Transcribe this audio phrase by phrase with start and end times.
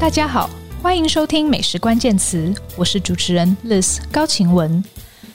[0.00, 0.48] 大家好，
[0.80, 4.82] 欢迎收听《美食关键词》，我是主持人 Liz 高晴雯。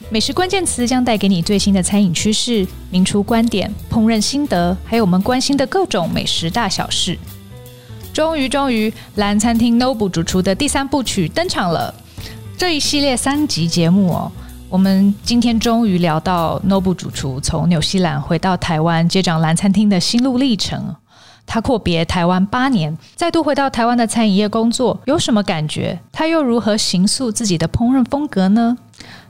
[0.09, 7.19] 美食关键词将带给你最新的餐饮趋势、名厨观点、烹饪心得，还有我们关心的各种美食大小事。
[8.13, 11.93] 终于，终于，蓝餐厅 Noble 主厨的第三部曲登场了。
[12.57, 14.31] 这一系列三集节目哦，
[14.69, 20.95] 我们今天终于聊到 Noble 主厨从纽西兰回到台湾接掌蓝餐厅的心路历程。
[21.45, 25.99] 他阔别台湾八年，再度回到台湾的餐饮业工作，有什么感觉？
[26.11, 28.77] 他又如何形塑自己的烹饪风格呢？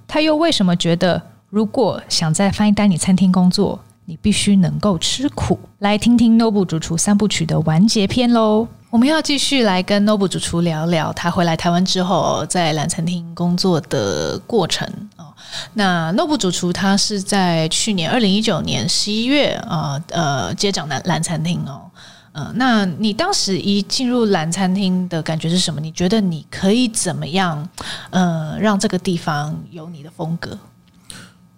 [0.08, 5.60] 他又为什么觉得，如果想在 Fine Dining 餐厅工作，你必须能够吃苦？
[5.80, 8.68] 来听听 Noble 主厨三部曲的完结篇喽！
[8.94, 15.34] 我们要继续来跟 Noble 主厨聊聊他回来台湾之后在蓝餐厅工作的过程哦。
[15.74, 21.90] 那 Noble 主厨他是在去年二零一九年十一月啊呃接掌蓝蓝餐厅哦。
[22.34, 25.82] 嗯、那你当时一进入蓝餐厅的感觉是什么？
[25.82, 27.68] 你觉得你可以怎么样，
[28.12, 30.56] 呃，让这个地方有你的风格？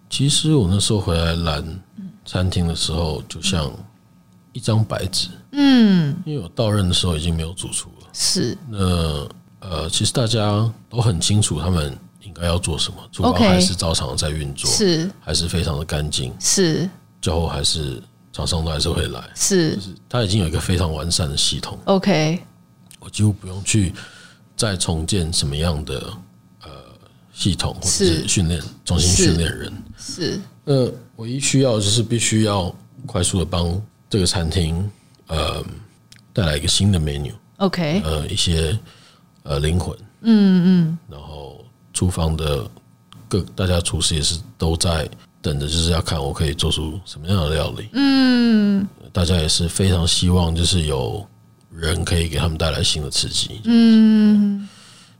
[0.10, 1.82] 其实我那时候回来蓝
[2.26, 3.70] 餐厅的时候，就像
[4.56, 8.58] 一张白纸，嗯，因为我到任的时候已经没有主厨了，是。
[8.70, 8.80] 那
[9.60, 16.90] 呃，其实大家都很清楚他们应该要做什么，厨房还是照常在运作，是，还是非常的干净，是，
[17.22, 18.02] 最后还是。
[18.32, 21.80] 厂商都还是会来，是，就是他已经有一个非常完善的系统。
[21.86, 22.38] OK，
[23.00, 23.94] 我几乎不用去
[24.58, 26.14] 再重建什么样的
[26.64, 26.70] 呃
[27.34, 28.28] 系统或者是。
[28.28, 29.72] 训练，重新训练人。
[29.98, 34.90] 是，那，唯一需要就是必须要快速的帮这个餐厅
[35.28, 35.64] 呃
[36.34, 37.32] 带来一个新的 menu。
[37.58, 38.78] OK，呃，一些
[39.44, 42.70] 呃灵魂，嗯嗯，然后厨房的
[43.28, 45.10] 各大家厨师也是都在。
[45.42, 47.88] 等着就是要看我可以做出什么样的料理。
[47.94, 48.84] 嗯，
[49.14, 51.24] 大家也是非常希望，就是有
[51.72, 53.62] 人可以给他们带来新的刺激。
[53.66, 54.68] 嗯，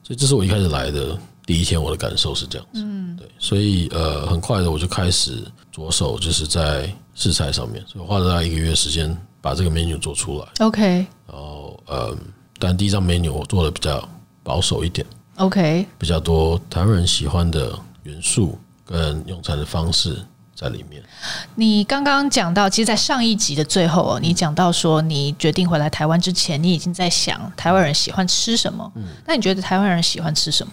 [0.02, 2.82] 所以这是我一开始来的第一天，我的感受是这样子。
[2.84, 10.48] 嗯，对，所以呃，很快的我就开始着手，就是在试菜上面，所以花了大概一个月时间把这个 menu 做出来。
[10.60, 12.18] OK，然后呃，
[12.60, 14.08] 但第一张 menu 我做的比较
[14.44, 15.06] 保守一点。
[15.38, 18.58] OK，比较多台湾人喜欢的元素。
[18.88, 20.16] 跟用餐的方式
[20.54, 21.02] 在里面。
[21.56, 28.92] 你刚刚讲到，其实，在上一集的最后哦，你讲到说，你决定回来台湾之前，你已经在想台湾人喜欢吃什么。
[28.94, 30.72] 嗯，那你觉得台湾人喜欢吃什么？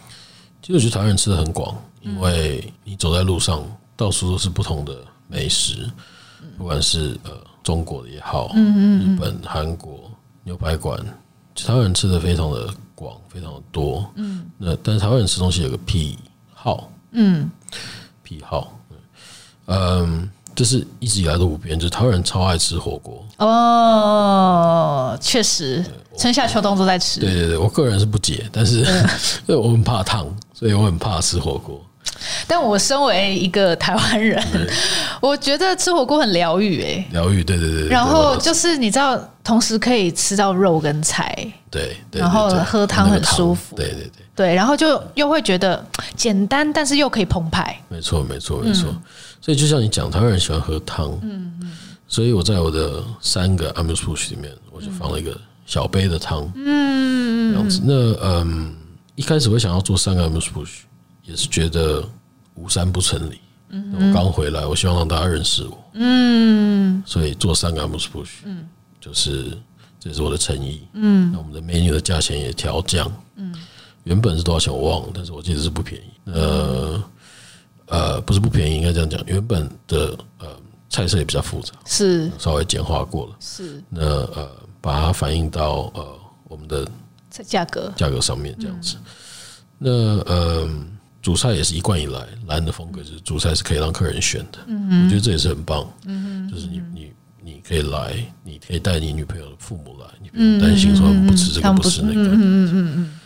[0.62, 3.62] 其实我觉得台湾人吃的很广，因为你走在路上，
[3.96, 4.96] 到处都是不同的
[5.26, 5.90] 美食，
[6.56, 7.32] 不管是呃
[7.64, 10.08] 中国的也好，日本、韩国
[10.44, 10.98] 牛排馆，
[11.56, 14.08] 台湾人吃的非常的广，非常的多。
[14.14, 16.16] 嗯，那但是台湾人吃东西有个癖
[16.54, 17.50] 好，嗯。
[18.22, 18.78] 癖好，
[19.66, 23.26] 嗯，就是一直以来都不变，就是台湾人超爱吃火锅。
[23.38, 25.84] 哦，确实，
[26.16, 27.20] 春夏秋冬都在吃。
[27.20, 28.80] 对对对，我个人是不解，但是
[29.46, 30.26] 因为我很怕烫，
[30.62, 31.84] 所以我很怕吃火锅。
[32.46, 34.40] 但我身为一个台湾人，
[35.20, 37.88] 我觉得吃火锅很疗愈，哎，疗愈，对对对。
[37.88, 41.36] 然后就是你知道，同时可以吃到肉跟菜，
[41.68, 44.10] 对，然后喝汤很舒服，对对对。
[44.36, 45.84] 对，然后就又会觉得
[46.14, 47.76] 简单，但是又可以澎湃。
[47.88, 48.94] 没错，没错，没错。
[49.40, 51.72] 所以就像你讲，台湾人喜欢喝汤，嗯嗯。
[52.06, 55.36] 所以我在我的三个 amuse-bouche 里面，我就放了一个
[55.66, 57.80] 小杯的汤，嗯，这样子。
[57.84, 58.74] 那嗯，
[59.14, 60.80] 一开始我想要做三个 amuse-bouche，
[61.24, 62.02] 也是觉得
[62.54, 63.40] 无三不成礼。
[63.68, 67.02] 嗯，我刚回来，我希望让大家认识我，嗯。
[67.06, 68.68] 所以做三个 amuse-bouche，嗯，
[69.00, 69.56] 就是
[69.98, 71.30] 这是我的诚意，嗯。
[71.32, 73.54] 那我们的 menu 的价钱也调降，嗯。
[74.04, 76.10] 原本是多少钱我忘了，但是我记得是不便宜。
[76.26, 77.02] 呃
[77.86, 79.22] 呃，不是不便宜，应该这样讲。
[79.26, 80.48] 原本的呃
[80.88, 83.36] 菜色也比较复杂，是稍微简化过了。
[83.40, 86.86] 是那呃，把它反映到呃我们的
[87.44, 88.97] 价格价格上面这样子。
[89.78, 89.91] 那
[90.25, 90.69] 呃，
[91.22, 94.59] 主菜也是一贯以来蓝的风格，就是主菜是可以让客人选的。
[94.66, 95.88] 嗯，我觉得这也是很棒。
[96.04, 98.14] 嗯，就是你你你可以来，
[98.44, 102.20] 你可以带你女朋友的父母来，你不用担心说不吃这个不吃那个。
[102.29, 103.19] 嗯嗯嗯嗯。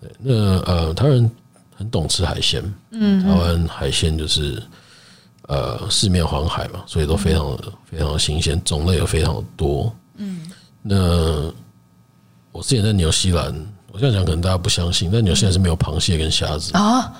[0.00, 0.32] 对，那
[0.62, 1.30] 呃，台湾人
[1.76, 4.62] 很懂吃海鲜，嗯，台湾海鲜就是
[5.48, 10.50] 呃四面环海嘛，所以都非常的非常的新鲜，种类也非常的多，嗯。
[10.82, 11.50] 那
[12.52, 13.52] 我之前在纽西兰，
[13.90, 17.12] 我这样讲可能大家不相信，但纽西兰是没有螃蟹跟虾子啊，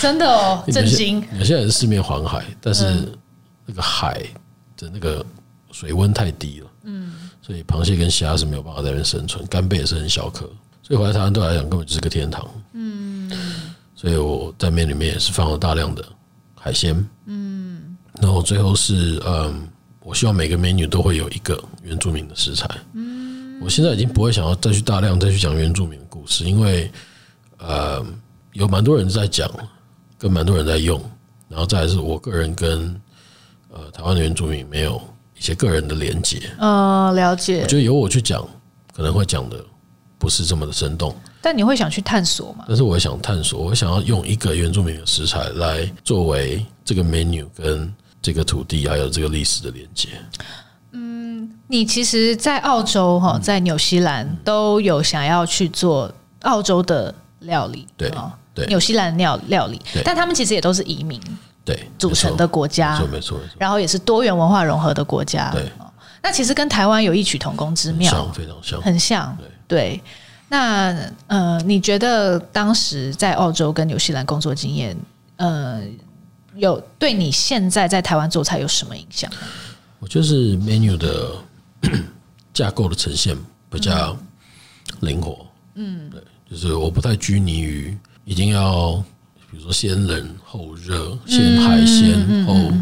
[0.00, 1.20] 真的哦， 震惊！
[1.32, 2.84] 纽西兰是四面环海，但是
[3.66, 4.22] 那个海
[4.76, 5.24] 的那个
[5.72, 7.12] 水温太低了，嗯，
[7.42, 10.48] 所以螃蟹跟虾是没有办法在那边生存，干贝也是很小颗。
[10.84, 12.44] 所以回来台湾对我来讲根本就是个天堂。
[12.72, 13.30] 嗯，
[13.94, 16.04] 所以我在面里面也是放了大量的
[16.56, 16.92] 海鲜。
[17.26, 19.68] 嗯，然后最后是嗯，
[20.00, 22.68] 我希望每个美女都会有一个原住民的食材。
[22.94, 23.11] 嗯，
[23.62, 26.88] 我现在已经不会想要再去大量再去讲原住民的故故事，因为
[27.58, 28.00] 呃，
[28.52, 29.50] 有蛮多人在讲，
[30.16, 31.02] 跟蛮多人在用，
[31.48, 32.94] 然后再来是我个人跟
[33.72, 35.02] 呃台湾的原住民没有
[35.36, 36.40] 一些个人的连接。
[36.60, 37.62] 嗯，了解。
[37.62, 38.48] 我觉得由我去讲，
[38.94, 39.64] 可能会讲的
[40.16, 41.12] 不是这么的生动。
[41.40, 42.64] 但你会想去探索吗？
[42.68, 47.92] 但是我也想探索，我想要用一个原住民的食材来作为这个 menu 跟
[48.22, 50.08] 这个土地还有这个历史的连接。
[51.72, 61.18] 嗯，你其实，在澳洲哈，在纽西兰都有想要去做澳洲的料理，对啊对，纽西兰料料理，但他们其实也都是移民
[61.64, 65.64] 对组成的国家，没错没错，然后也是多元文化融合的国家，对。
[66.24, 69.36] 那其实跟台湾有异曲同工之妙，非常像，很像，
[69.66, 70.00] 对。
[70.48, 70.94] 那
[71.26, 74.96] 呃，你觉得当时在澳洲跟纽西兰工作经验，
[75.36, 75.80] 呃，
[76.54, 79.28] 有对你现在在台湾做菜有什么影响？
[79.98, 81.30] 我觉得是 menu 的
[82.54, 83.36] 架构的呈现
[83.70, 84.16] 比较
[85.00, 89.02] 灵活，嗯，对，就是我不太拘泥于一定要，
[89.50, 92.72] 比如说先冷后热，先海鲜后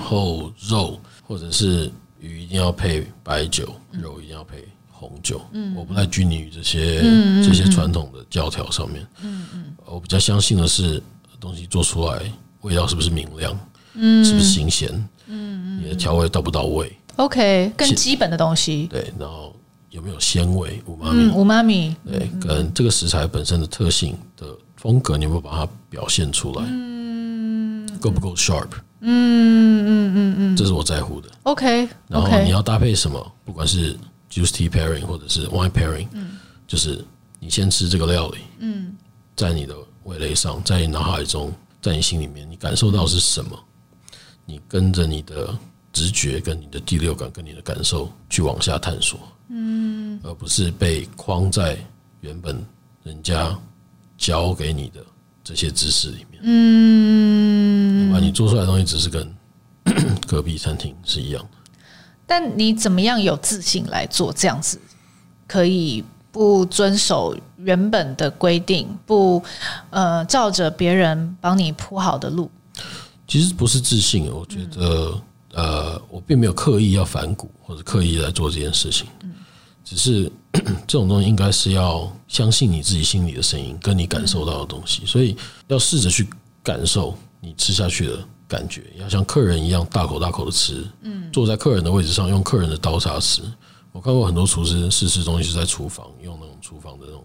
[0.00, 1.90] 后肉，或者是
[2.20, 4.66] 鱼一定要配白酒，肉一定要配。
[4.96, 7.02] 红酒，嗯，我不太拘泥于这些
[7.42, 11.02] 这些传统的教条上面，嗯嗯，我比较相信的是
[11.38, 12.22] 东西做出来
[12.62, 13.58] 味道是不是明亮，
[13.94, 14.88] 嗯，是不是新鲜，
[15.26, 19.54] 嗯，你的调味到不到位？OK，更基本的东西，对，然后
[19.90, 20.82] 有没有鲜味？
[20.86, 24.46] 五妈咪，五妈咪，对，跟这个食材本身的特性的
[24.76, 26.64] 风格，你有没有把它表现出来？
[26.66, 28.68] 嗯，够不够 sharp？
[29.06, 31.28] 嗯嗯嗯嗯，这是我在乎的。
[31.42, 33.32] OK，然后你要搭配什么？
[33.44, 33.94] 不管是
[34.30, 37.04] Juice tea pairing 或者是 wine pairing，嗯，就是
[37.38, 38.96] 你先吃这个料理，嗯，
[39.36, 39.74] 在你的
[40.04, 41.52] 味蕾上，在你脑海中，
[41.82, 43.58] 在你心里面，你感受到是什么？
[44.46, 45.54] 你跟着你的
[45.94, 49.18] 直觉、跟你的第六感、跟你的感受去往下探索，
[49.48, 51.78] 嗯，而不是被框在
[52.20, 52.62] 原本
[53.04, 53.56] 人家
[54.18, 55.00] 教给你的
[55.42, 59.34] 这些知识里面，嗯，把你做出来的东西只是跟
[60.26, 61.48] 隔壁餐厅是一样的。
[62.26, 64.80] 但你怎么样有自信来做这样子？
[65.46, 66.02] 可以
[66.32, 69.40] 不遵守原本的规定，不
[69.90, 72.50] 呃照着别人帮你铺好的路？
[73.28, 75.20] 其实不是自信，我觉得
[75.54, 79.06] 呃，我并没有刻意要反骨或者刻意来做这件事情。
[79.84, 80.30] 只是
[80.86, 85.36] 这种东西应该是要相信你自己心里的声音，跟你感受到的东西，所以
[85.68, 86.28] 要试着去
[86.62, 88.18] 感受你吃下去的。
[88.46, 93.42] 感觉要像客人一样大口大口的吃，嗯，坐在客人的位置上用客人的刀叉吃。
[93.90, 97.24] 我看过很多厨师试吃东西是在厨房用那种厨房的那种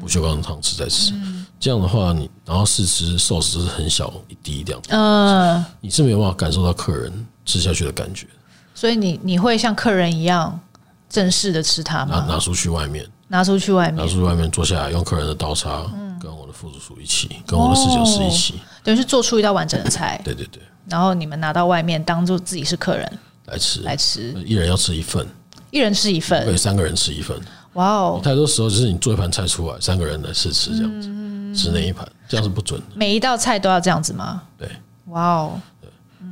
[0.00, 1.12] 不锈钢的汤匙在吃，
[1.60, 8.26] 这样的话你然后试吃寿司是很小一滴这样，嗯，你是没有办法感受到客人吃下去的感觉。
[8.74, 10.60] 所以你你会像客人一样
[11.08, 12.26] 正式的吃它吗？
[12.26, 15.86] 拿拿出去外面，拿出去外面，拿出去外面坐下来用客人的刀叉。
[16.18, 20.20] 跟我的副主厨一起，跟我的侍酒师一起，等于是做出一道完整的菜。
[20.24, 20.60] 对对对。
[20.88, 24.32] 然后你们拿到外面，当做自己是客人来吃，来吃。
[24.44, 25.24] 一人要吃一份，
[25.70, 27.38] 一人吃一份，对，三个人吃一份。
[27.74, 28.20] 哇哦！
[28.24, 31.08] 太多时候就是你做一盘菜出来，三个人来试吃这样子，
[31.54, 32.86] 吃那一盘，这样是不准的。
[32.94, 34.42] 每一道菜都要这样子吗？
[34.58, 34.68] 对。
[35.08, 35.60] 哇哦！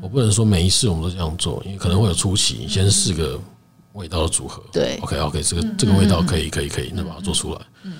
[0.05, 3.41] 对，我不能说每一次我们都这样做，因为可能会有初期，先试个
[3.94, 4.63] 味道的组合。
[4.70, 7.61] 对，OK OK，这个这个味道可以可以可以，那把它做出来。
[7.84, 7.94] 嗯。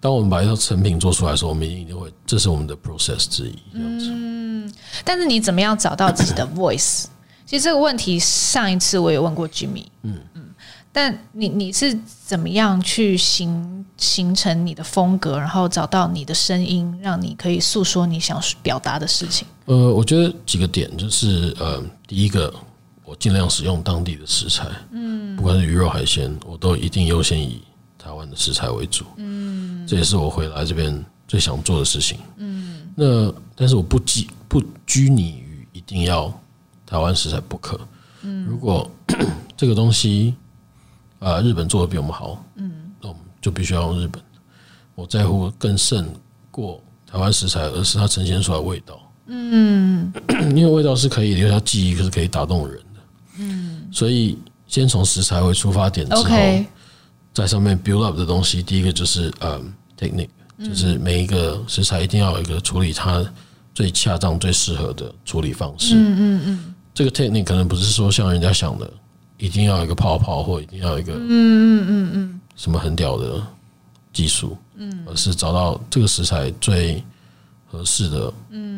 [0.00, 4.06] 当我们把一套成品做出来的时候，我们一定会，这是我们的 process 之一，这样子。
[4.12, 4.72] 嗯，
[5.04, 7.06] 但是你怎么样找到自己的 voice？
[7.44, 9.86] 其实这个问题上一次我也问过 Jimmy。
[10.02, 10.42] 嗯嗯，
[10.98, 19.46] 但你你是怎么样去形形成你的风格，然后找到你的声音，让你可以诉说你想表达的事情？
[19.66, 22.52] 呃，我觉得几个点就是，呃，第一个，
[23.04, 27.62] 我尽量使用当地的食材，嗯，不管是鱼肉海鲜，我都一定优先以
[27.96, 36.28] 台湾的食材为主，嗯，这也是我回来这边最想做的事情，嗯，那但是我不拘不拘泥于一定要
[36.84, 37.78] 台湾食材不可，
[38.22, 38.90] 嗯，如果
[39.56, 40.34] 这个东西
[41.18, 44.22] 啊日本做的比我们好，嗯，那我们就必须要用日本。
[44.94, 46.08] 我在乎更胜
[46.50, 50.12] 过台湾食材，而是它呈现出来的味道，嗯，
[50.56, 53.00] 因为味道是可以留下记忆，可是可以打动人的，
[53.38, 56.24] 嗯，所以先从食材为出发点之后。
[57.34, 63.24] 在上面 build up 的东西，第一个就是呃、um, technique，就是每一个食材一定要有一个处理它
[63.72, 65.94] 最恰当、最适合的处理方式。
[65.94, 66.74] 嗯嗯嗯。
[66.92, 68.90] 这个 technique 可能不是说像人家想的，
[69.38, 72.40] 一定要有一个泡泡，或一定要有一个嗯嗯嗯嗯。
[72.56, 73.40] 什么很屌的
[74.12, 77.02] 技术，嗯，而是找到这个食材最
[77.66, 78.32] 合适的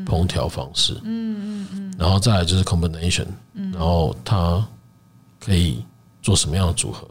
[0.07, 0.95] 烹调方式。
[1.03, 1.95] 嗯嗯嗯。
[1.99, 3.27] 然后再来就是 combination，
[3.73, 4.65] 然后它
[5.39, 5.85] 可以
[6.23, 7.09] 做什么样的组合？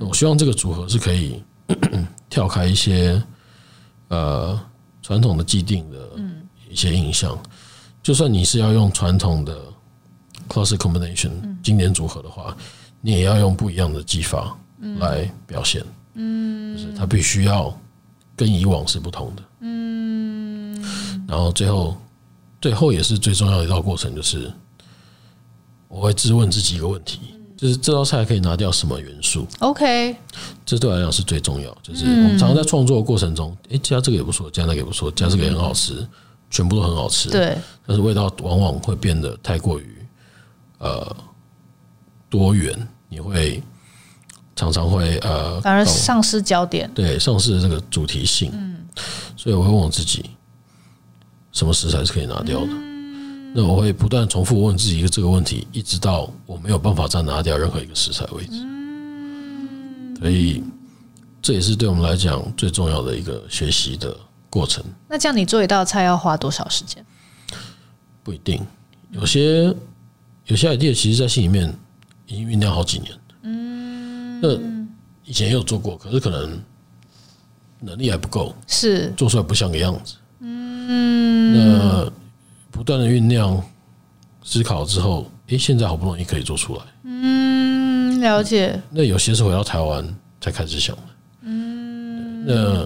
[0.00, 1.42] 我希望这个组合是可以
[2.30, 3.22] 跳开一些
[4.08, 4.58] 呃
[5.02, 6.08] 传统的既定的
[6.70, 7.36] 一些印象，
[8.02, 9.60] 就算你是要用传统的
[10.48, 11.30] classic combination
[11.62, 12.56] 经典组合的话，
[13.06, 14.56] 你也要用不一样的技法
[14.98, 15.84] 来表现，
[16.14, 17.78] 嗯，就是它必须要
[18.34, 20.74] 跟以往是不同的，嗯，
[21.28, 21.94] 然后最后
[22.62, 24.50] 最后也是最重要的一道过程，就是
[25.86, 27.20] 我会质问自己一个问题。
[27.56, 30.16] 就是这道菜可以拿掉什么元素？OK，
[30.66, 31.74] 这对我来讲是最重要。
[31.82, 36.06] 就是我们常常在创作的过程中，哎，加这个也不错，加那个也不错，加这个也很好吃，
[36.50, 37.30] 全部都很好吃。
[37.30, 37.56] 对，
[37.86, 40.04] 但是味道往往会变得太过于
[40.78, 41.16] 呃
[42.34, 42.76] 多元，
[43.08, 43.62] 你会
[44.56, 48.50] 常常会呃反而丧失焦点，对，丧失这个主题性。
[48.52, 48.84] 嗯，
[49.36, 50.30] 所以我会问我自己，
[51.52, 52.72] 什么食材是可以拿掉的？
[53.54, 58.64] 那我会不断重复问自己一个这个问题，一直到我没有办法再拿掉任何一个食材为止。
[58.64, 60.60] 嗯所以
[61.40, 64.16] 这也是对我们来讲最重要的一个学习的
[64.50, 64.82] 过程。
[65.08, 67.04] 那这样你做一道菜要花多少时间？
[68.24, 68.60] 不一定，
[69.12, 69.64] 有些
[70.46, 71.72] 有些 idea 其实在心里面
[72.26, 73.12] 已经酝酿好几年。
[73.42, 74.48] 嗯，那
[75.24, 76.60] 以前也有做过，可是可能
[77.80, 80.14] 能力还不够，是做出来不像个样子。
[80.40, 82.12] 嗯，那。
[82.70, 83.62] 不断的酝酿、
[84.42, 86.82] 思考之后，诶，现在好不容易可以做出来。
[87.04, 88.82] 嗯，了解。
[88.90, 90.04] 那有些是回到台湾
[90.40, 91.02] 才开始想的。
[91.42, 92.84] 嗯，那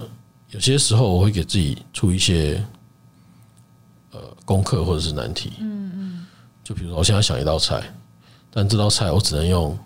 [0.51, 2.63] 有些时候我会给自己出一些
[4.11, 5.53] 呃功课或者是难题。
[5.59, 6.25] 嗯嗯。
[6.63, 7.81] 就比如说，我现在想一道菜，
[8.51, 9.77] 但这道菜我只能用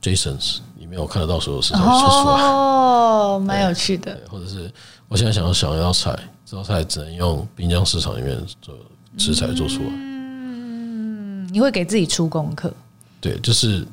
[0.00, 2.42] Jason's 里面我看得到所有食材做出来。
[2.42, 4.18] 哦，蛮有趣的。
[4.30, 4.72] 或者是
[5.08, 8.74] 我现在想要想一道菜，这道菜只能用滨江市场里面做。
[9.18, 12.72] 食材做出来，嗯，你会给自己出功课？
[13.20, 13.86] 对，就是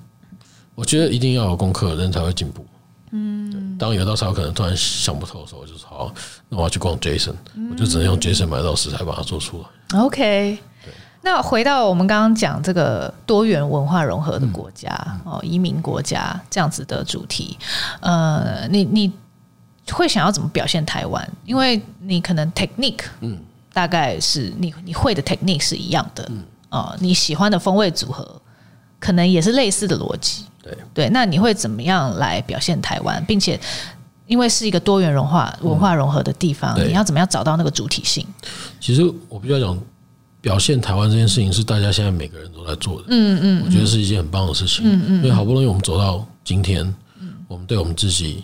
[0.76, 2.66] 我觉得一定要有功课，人才会进步。
[3.12, 6.14] 嗯，当有道菜我可能突然想不透的时候，我就说好，
[6.48, 7.34] 那我要去逛 Jason，
[7.70, 10.00] 我就只能用 Jason 买到食材把它做出来。
[10.00, 10.58] OK，
[11.22, 14.90] 那回到我们刚刚讲这个多元文化融合的国家
[15.24, 17.58] 哦，移民国家这样子的主题，
[18.00, 19.12] 呃，你你
[19.92, 21.30] 会想要怎么表现台湾？
[21.46, 23.38] 因为你可能 technique，嗯。
[23.72, 28.28] 大概是你你会的 technique 是一样的，嗯，哦，你喜欢的风味组合
[29.00, 31.10] 可能也是类似的逻辑，对对。
[31.10, 33.58] 那你会怎么样来表现台湾，并且
[34.26, 38.26] 因为是一个多元文化文化融合的地方，你要怎么样找到那个主体性？
[38.82, 39.78] 其实我比较讲
[40.42, 46.84] 表现台湾这件事情是大家现在每个人都在做的，嗯嗯，我觉得是一件很棒的事情，嗯嗯，因为好不容易我们走到今天，
[47.20, 48.44] 嗯，我们对我们自己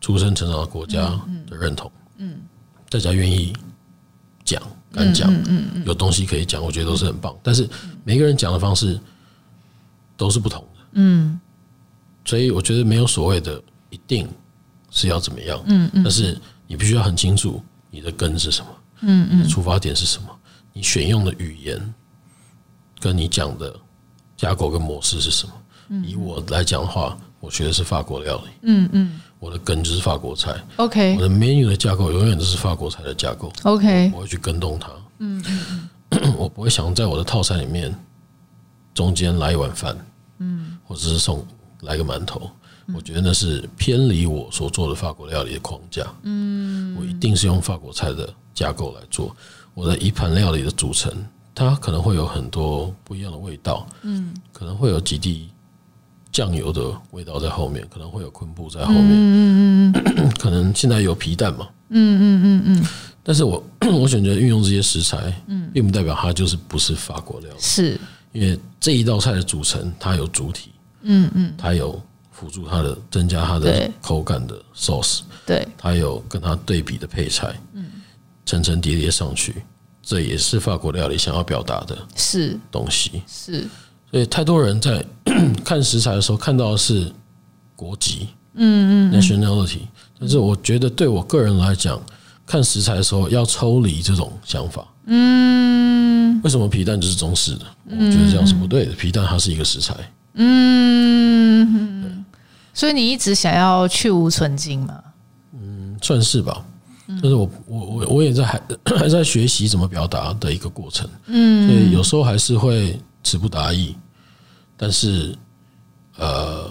[0.00, 1.02] 出生成长的国家
[1.48, 2.40] 的认同，嗯，
[2.88, 3.52] 大家愿意。
[4.44, 4.60] 讲
[4.92, 7.32] 敢讲，嗯有东西可以讲，我觉得都是很棒。
[7.44, 7.66] 但是
[8.02, 8.98] 每个人讲的方式
[10.16, 11.40] 都是不同的，嗯，
[12.24, 14.28] 所以我觉得没有所谓的一定
[14.90, 16.02] 是要怎么样，嗯嗯。
[16.02, 18.70] 但是你必须要很清楚你的根是什么，
[19.02, 20.28] 嗯嗯，出发点是什么，
[20.72, 21.94] 你选用的语言
[23.00, 23.74] 跟你讲的
[24.36, 25.52] 架构跟模式是什么。
[26.06, 29.20] 以我来讲的话，我学的是法国料理，嗯嗯。
[29.38, 31.16] 我的根就是法国菜，OK。
[31.16, 34.12] 我的 menu 的架构永远都是法国菜的架构，OK。
[34.14, 34.88] 我会去跟动它，
[35.18, 35.44] 嗯
[36.10, 37.92] 嗯， 我不会想在我的套餐里面
[38.94, 39.96] 中间来一碗饭，
[40.38, 41.44] 嗯，或者是送
[41.80, 42.48] 来个馒头，
[42.94, 49.34] 我觉得那是偏离我所做的法国料理的框架，嗯，我一定是用法国菜的架构来做
[49.74, 51.12] 我的一盘料理的组成，
[51.54, 55.48] 它可能会有很多不一样的味道，嗯，可能会有几滴。
[56.30, 62.86] 酱油的味道在后面，可能会有昆布在后面，嗯嗯嗯， 可能现在有皮蛋嘛，嗯嗯嗯嗯，
[63.22, 63.62] 但是我
[64.00, 68.00] 我选择运用这些食材，嗯，并不代表它就是不是法国料理，是。
[68.32, 70.70] 因为这一道菜的组成，它有主体，
[71.02, 72.00] 嗯嗯，它有
[72.30, 77.84] 辅助它的增加它的口感的 sauce，对，它有跟它对比的配菜，嗯，
[78.44, 79.62] 层层叠叠上去，
[80.02, 83.66] 这也是法国料理想要表达的，是东西，是。
[84.10, 85.04] 所以太多人在
[85.64, 87.10] 看食材的时候看到的是
[87.74, 89.80] 国籍，嗯嗯，nationality。
[90.18, 92.00] 但是我觉得对我个人来讲，
[92.46, 94.86] 看食材的时候要抽离这种想法。
[95.06, 97.64] 嗯，为什么皮蛋就是中式的？
[97.86, 98.92] 我觉得这样是不对的。
[98.92, 99.94] 皮蛋它是一个食材。
[100.34, 102.24] 嗯，
[102.74, 105.02] 所以你一直想要去无存菁嘛？
[105.54, 106.64] 嗯，算是吧。
[107.22, 108.60] 就是我我我我也在还
[108.98, 111.08] 还在学习怎么表达的一个过程。
[111.26, 112.98] 嗯，所以有时候还是会。
[113.24, 113.94] 词不达意，
[114.76, 115.32] 但是，
[116.18, 116.68] 呃，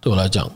[0.00, 0.50] 对我来讲，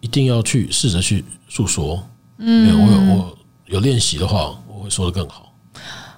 [0.00, 2.06] 一定要去试着去诉说。
[2.36, 5.50] 嗯，我有我有练习的话，我会说的更好。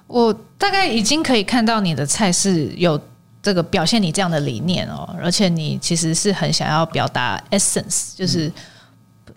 [0.05, 2.99] 我大概已经可以看到你的菜是有
[3.41, 8.51] 这个表现你这样的理念哦，而且你其实是很想要表达 essence，就是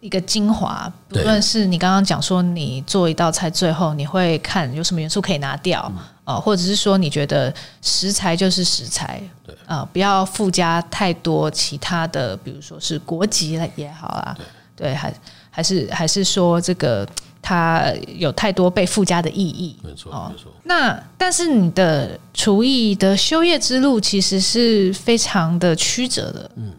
[0.01, 7.53] 一个精华，不论是你刚刚讲说你做一道菜，最后你会看有什么元素可以拿掉啊、嗯，或者是说你觉得
[7.83, 9.55] 食材就是食材，对。
[9.67, 14.37] 啊、呃，不要附加太多其他的，比如说是国籍了也好啊，
[14.75, 15.15] 对，还
[15.51, 17.07] 还是还是说这个
[17.43, 20.51] 它有太多被附加的意义，没错，没错。
[20.65, 26.73] 那但是你的厨艺的修业之路其实是非常的曲折的，嗯。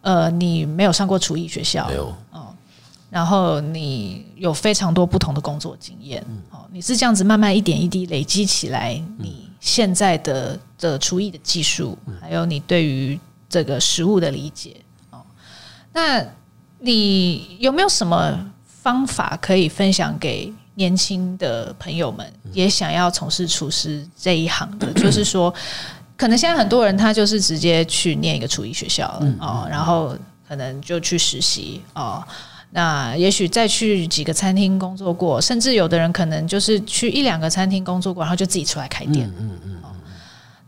[0.00, 2.54] 呃，你没有上过厨艺学校，没有，哦，
[3.10, 14.76] 然后你有非常多不同的工作经验，嗯，哦，你是这样子慢慢一点一滴累积起来，你现在的的厨艺的技术，还有你对于这个食物的理解，
[15.10, 15.20] 哦，
[15.92, 16.24] 那
[16.78, 24.92] 你有没有什么方法可以分享给年轻的朋友们，也想要从事厨师这一行的？
[24.92, 25.52] 就是说。
[26.18, 30.14] 可能现在很多人他就是直接去念一个厨艺学校了哦，然后
[30.46, 32.22] 可能就去实习哦。
[32.70, 39.26] 那也许再去几个餐厅工作过，甚至有的人可能就是去一两个餐厅工作过，然后就自己出来开店。
[39.38, 39.76] 嗯嗯嗯。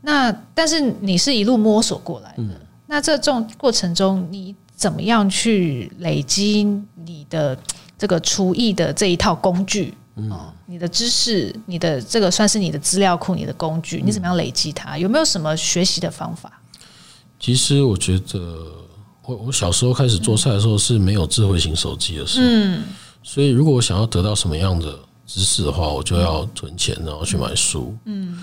[0.03, 6.65] 那但是你是一路摸索过来的，那这种过程中你怎么样去累积
[7.05, 7.59] 你的
[7.99, 9.93] 这个厨艺的这一套工具？
[10.29, 14.99] 哦，你的知识，你的这个算是你的资料库，你的工具，你怎么样累积它？
[14.99, 16.61] 有没有什么学习的方法？
[17.39, 18.39] 其实我觉得，
[19.25, 22.83] 我我小时候开始做菜的时候是没有智慧型手机的时候，嗯，
[23.23, 28.39] 所以如果我想要得到什么样的知识的话，我就要存钱，然后去买书，嗯，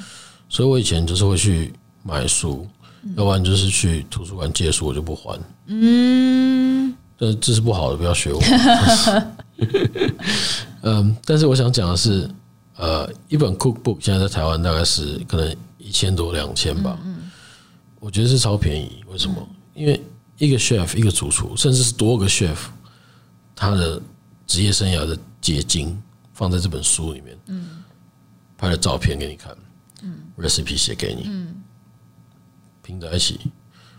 [0.50, 1.72] 所以我以前就是会去
[2.02, 2.68] 买书，
[3.16, 8.42] 要不然就是去图书馆借书，我就不还，嗯，这这是不好的，不要学我。
[10.84, 12.30] 嗯，但是我想讲的是，
[12.76, 17.30] 呃，一本 cookbook 现在在台湾大概是可能一千多两千吧，嗯，
[18.00, 19.04] 我觉得是超便宜。
[19.08, 19.48] 为什么？
[19.74, 20.02] 因为
[20.38, 22.58] 一个 chef 一个主厨，甚至是多个 chef，
[23.56, 24.00] 他的
[24.46, 26.00] 职业生涯的结晶
[26.34, 27.84] 放在这本书里面，嗯，
[28.58, 29.56] 拍了照片给你看，
[30.04, 31.56] 嗯，recipe 写给你，嗯，
[32.84, 33.40] 拼在一起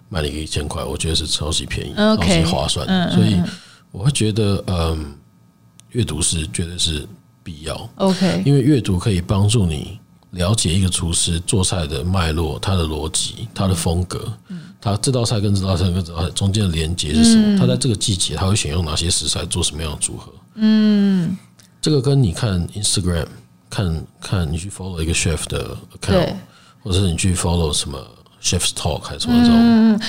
[0.09, 3.37] 卖了一个一千块，我觉得是超级便宜，超级划算，所以
[3.91, 5.18] 我会觉得，嗯。
[5.91, 7.07] 阅读是绝对是
[7.43, 9.99] 必要，OK，因为阅读可以帮助你
[10.33, 14.31] 了解一个厨师做菜的脉络、他的逻辑、他的风格，
[14.81, 17.59] 他这道菜跟这道菜跟这道菜中间的连接是什么？
[17.59, 20.31] 他在这个季节他会选用哪些食材做什么样的组合？
[20.57, 21.37] 嗯，
[21.81, 23.27] 这个跟你看 Instagram
[23.71, 26.35] 看看你去 follow 一个 chef 的 account，
[26.83, 27.99] 或者是你去 follow 什么
[28.43, 30.01] chef's talk 还是什么这种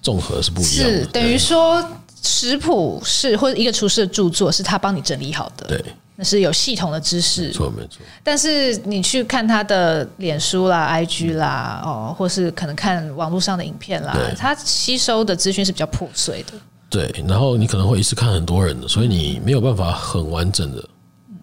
[0.00, 1.86] 综合是不一样的，是等于说。
[2.22, 7.98] 食谱是或者一个厨师的著作，是他帮你整理好的，对，那是有系统的知识，没错没错。
[8.22, 16.52] 但是你去看他的脸书啦、IG 啦，哦，或是可能看网络上的影片啦，他吸收的资讯是比较破碎的。
[16.88, 20.88] 对，然后你可能会一次看很多人的，所以你没有办法很完整的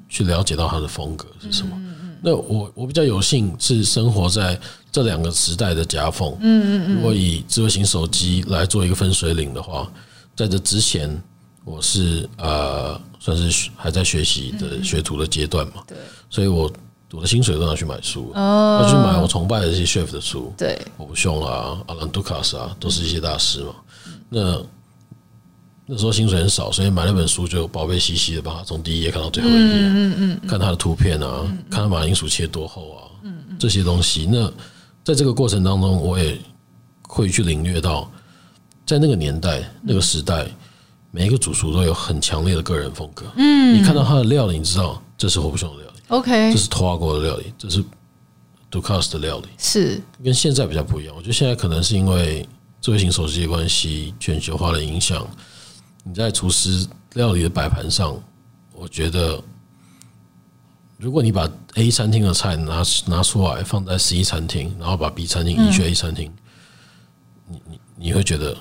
[0.07, 1.77] 去了解到他的风格是什么。
[2.21, 4.57] 那我我比较有幸是生活在
[4.93, 6.95] 这两个时代的夹缝，嗯嗯嗯。
[6.95, 9.85] 如果以智慧型手机来做一个分水岭的话。
[10.39, 11.21] 在这之前，
[11.65, 15.97] 我是呃，算是还在学习的学徒的阶段嘛，对，
[16.29, 16.71] 所以我
[17.11, 23.75] 我的薪水都拿去买书，要去买我崇拜的这些 chef 的书，对，我不凶啊，阿兰杜卡斯啊，都是一些大师嘛。
[24.29, 24.63] 那
[25.85, 34.25] 那时候薪水很少，所以买那本书就宝贝兮兮的把它从第一页看到最后一页，嗯嗯，看他的图片啊，看它马铃薯切多厚啊，嗯嗯，这些东西。
[34.25, 34.49] 那
[35.03, 36.39] 在这个过程当中，我也
[37.01, 38.09] 会去领略到。
[38.89, 40.47] 在那个年代、那个时代，
[41.11, 43.23] 每一个主厨都有很强烈的个人风格。
[43.35, 46.01] 嗯，你看到他的料理，你知道这是火不熊的料理。
[46.07, 47.83] OK，这是拖拉锅的料理，这是
[48.67, 49.47] 杜卡斯的料理。
[49.59, 51.15] 是跟现在比较不一样。
[51.15, 52.43] 我觉得现在可能是因为
[52.81, 55.23] 智慧型手机的关系、全球化的影响，
[56.03, 58.19] 你在厨师料理的摆盘上，
[58.73, 59.39] 我觉得
[60.97, 66.33] 如果你把 A 餐厅的菜拿拿出来放在 C 餐厅，然后把 B 餐厅移去 A 餐厅，
[67.47, 68.57] 你你你会觉得。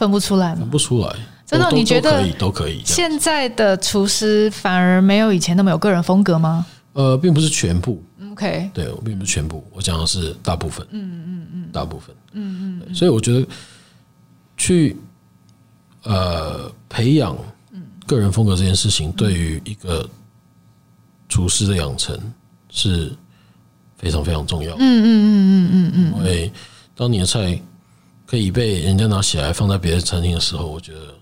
[0.00, 0.60] 分不出来吗？
[0.60, 1.70] 分不出来，真的？
[1.72, 2.80] 你觉得都可以？
[2.86, 6.64] 现在的厨师反而没有以前那么有个人风格吗？
[6.94, 8.02] 呃，并不是全部。
[8.32, 10.86] OK，对，我并不是全部，我讲的是大部分。
[10.90, 12.16] 嗯嗯嗯，大部分。
[12.32, 13.46] 嗯嗯，所以我觉得
[14.56, 14.96] 去
[16.04, 17.36] 呃培养
[18.06, 20.08] 个人风格这件事情，对于一个
[21.28, 22.18] 厨师的养成
[22.70, 23.12] 是
[23.98, 24.74] 非常非常重要。
[24.76, 26.50] 嗯嗯嗯嗯嗯嗯，因为
[26.96, 27.60] 当你的菜。
[28.30, 31.14] 可以被人家拿起来放在别的餐厅的时候，我觉得，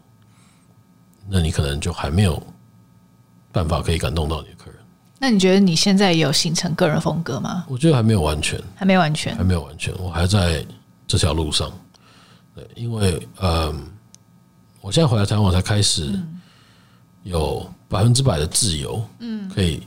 [1.26, 2.42] 那你可能就还没有
[3.50, 4.78] 办法可以感动到你的客人。
[5.18, 7.64] 那你觉得你现在有形成个人风格吗？
[7.66, 10.62] 我觉得还没有完全，还没完全，还没有完全，我还在
[11.06, 11.72] 这条路上。
[12.54, 13.90] 对，因为嗯，
[14.82, 16.18] 我我现在回来台湾，我才开始
[17.22, 19.82] 有百分之百的自由，嗯，可以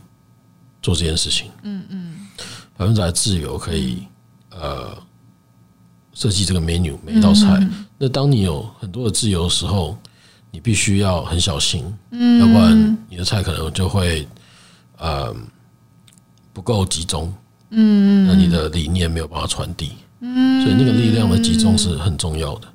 [0.79, 2.27] 做这件事情，嗯嗯，
[2.77, 4.07] 百分之百的自由可以
[4.51, 4.95] 呃
[6.21, 7.67] 设计这个 menu 每一道菜。
[7.97, 9.97] 那当你有很多的自由的时候，
[10.51, 14.27] 你必须要很小心，嗯，要不然你的菜可能就会
[14.99, 15.35] 呃
[16.53, 17.33] 不够集中，
[17.71, 22.67] 嗯，那你的理念没有办法传递，嗯，所以那个力量的集中是很重要的。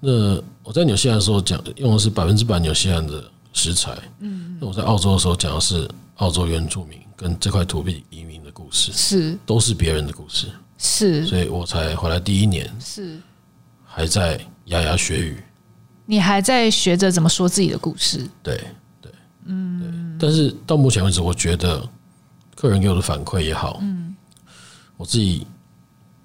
[0.00, 9.38] 那我在纽西兰的时候讲用的是百分之百纽西兰的食材，嗯，那我在澳洲的时候讲的是澳洲原住民跟这块土地移民的故事，是。
[9.46, 13.18] 都是别人的故事，是，所以我才回来第一年是。
[13.84, 15.42] 还在牙牙学语。
[16.04, 18.28] 你还在学着怎么说自己的故事？
[18.42, 18.62] 对
[19.00, 19.10] 对，
[19.46, 21.82] 嗯，但是到目前为止，我觉得
[22.54, 24.14] 客人给我的反馈也好，嗯，
[24.96, 25.46] 我自己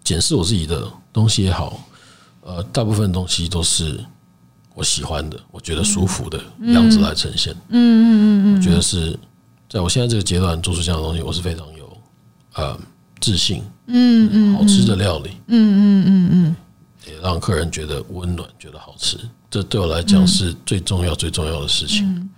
[0.04, 1.80] 检视我自己的东西也好，
[2.42, 4.00] 呃，大部分东西都是
[4.76, 6.40] 我喜欢的，我觉得舒服的
[6.74, 7.54] 样子来呈现。
[7.70, 9.18] 嗯嗯嗯嗯，我觉得是
[9.72, 11.98] 在我现在这个阶段做出这样的东西，我是非常有
[12.56, 12.78] 呃
[13.22, 13.64] 自信。
[13.86, 15.30] 嗯嗯，好吃的料理。
[15.48, 16.56] 嗯嗯嗯嗯，
[17.08, 19.18] 也让客人觉得温暖，觉得好吃。
[19.50, 22.30] 这对我来讲是最重要、最重要的事情。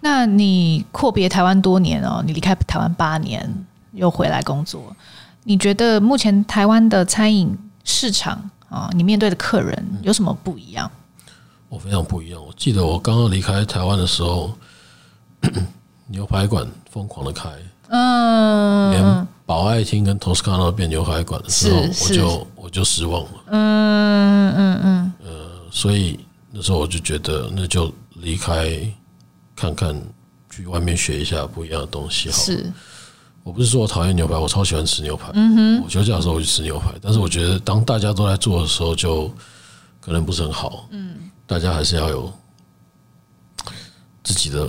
[0.00, 3.46] 那你阔别台湾多年哦，你离开台湾八年，
[3.92, 4.96] 又回来工作，
[5.44, 10.90] 你觉得目前台湾的餐饮市场啊，你面对的客人有什么不一样？
[11.68, 12.42] 我非常不一样。
[12.42, 14.56] 我记得我刚刚离开台湾的时候，
[16.10, 17.48] 牛排馆疯狂的开，
[17.88, 23.30] 嗯，连宝爱厅跟托斯卡纳变牛排馆的时候，我就我就失望了。
[23.46, 26.18] 嗯嗯嗯，呃，所以。
[26.52, 28.76] 那时候我就觉得，那就离开，
[29.54, 29.94] 看看，
[30.50, 32.36] 去外面学一下不一样的东西好。
[32.38, 32.72] 是，
[33.44, 35.30] 我不是说我讨厌牛排，我超喜欢吃牛排。
[35.34, 39.32] 嗯哼，我休假的时候我就吃牛排，但是我觉得当大家都在做的时候，就
[40.00, 40.88] 可能不是很好。
[40.90, 42.32] 嗯，大家还是要有
[44.24, 44.68] 自己的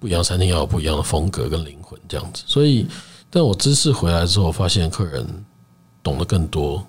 [0.00, 2.42] 不一样，餐厅要有不一样的风格跟灵魂这样子。
[2.46, 2.88] 所以，
[3.30, 5.24] 但我这次回来之后，发现客人
[6.02, 6.84] 懂得更多。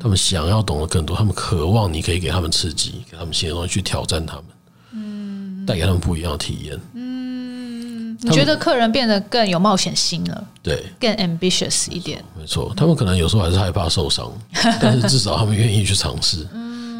[0.00, 4.44] 他们想要懂得更多，他们渴望你可以给他们刺激，给他们新的东西去挑战他们，
[4.92, 10.46] 嗯，带给他们不一样的体验，嗯，你觉得客人变得更有冒险心了？
[10.62, 14.32] 对，更 ambitious 一点，没错，他们可能有时候还是害怕受伤，
[14.80, 16.48] 但是至少他们愿意去尝试，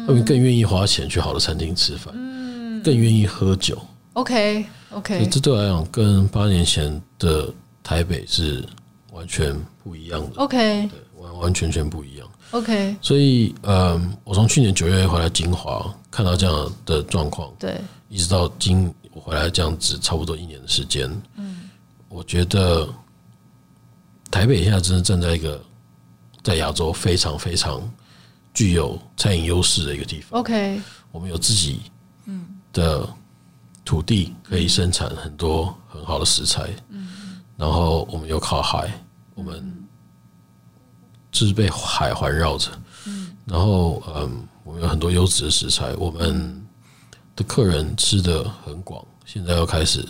[0.05, 3.81] 他们更愿意花钱去好的餐厅吃饭，嗯，更愿意喝酒。
[4.13, 4.63] OK
[4.95, 7.53] OK，这对我来讲跟八年前的
[7.83, 8.65] 台北是
[9.11, 9.53] 完全
[9.83, 10.41] 不一样的。
[10.41, 12.27] OK，对，完完全全不一样。
[12.51, 21.69] OK，所以，嗯，我从去年九月回来金华，看到这样的状况，对，一直到今我回来这样子，差不多一年的时间，嗯，
[22.07, 22.87] 我觉得
[24.31, 25.61] 台北现在真的站在一个
[26.41, 27.81] 在亚洲非常非常
[28.53, 30.39] 具有餐饮优势的一个地方。
[30.39, 30.81] OK，
[31.11, 31.81] 我们有自己
[32.25, 32.47] 嗯。
[32.71, 33.07] 的
[33.85, 38.91] 土地可以生产很多很好的食材，嗯，然后我们又靠海，
[39.35, 39.73] 我们
[41.31, 41.45] 就。
[41.45, 42.71] 是被海环绕着，
[43.07, 46.65] 嗯然后嗯，我们有很多优质的食材，我们
[47.35, 50.03] 的客人吃的很广，现在又开始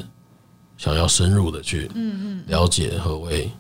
[0.78, 3.52] 想要深入的去嗯嗯了解何谓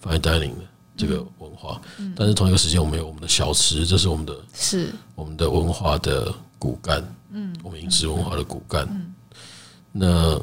[0.00, 0.62] fine dining 的
[0.96, 1.80] 这个文化，
[2.14, 4.92] 但是同一个时间，我们有我们的小吃，这是我们的，是。
[5.16, 8.86] 我们的文化的骨干，嗯，我们饮食文化的骨干，
[9.92, 10.40] 那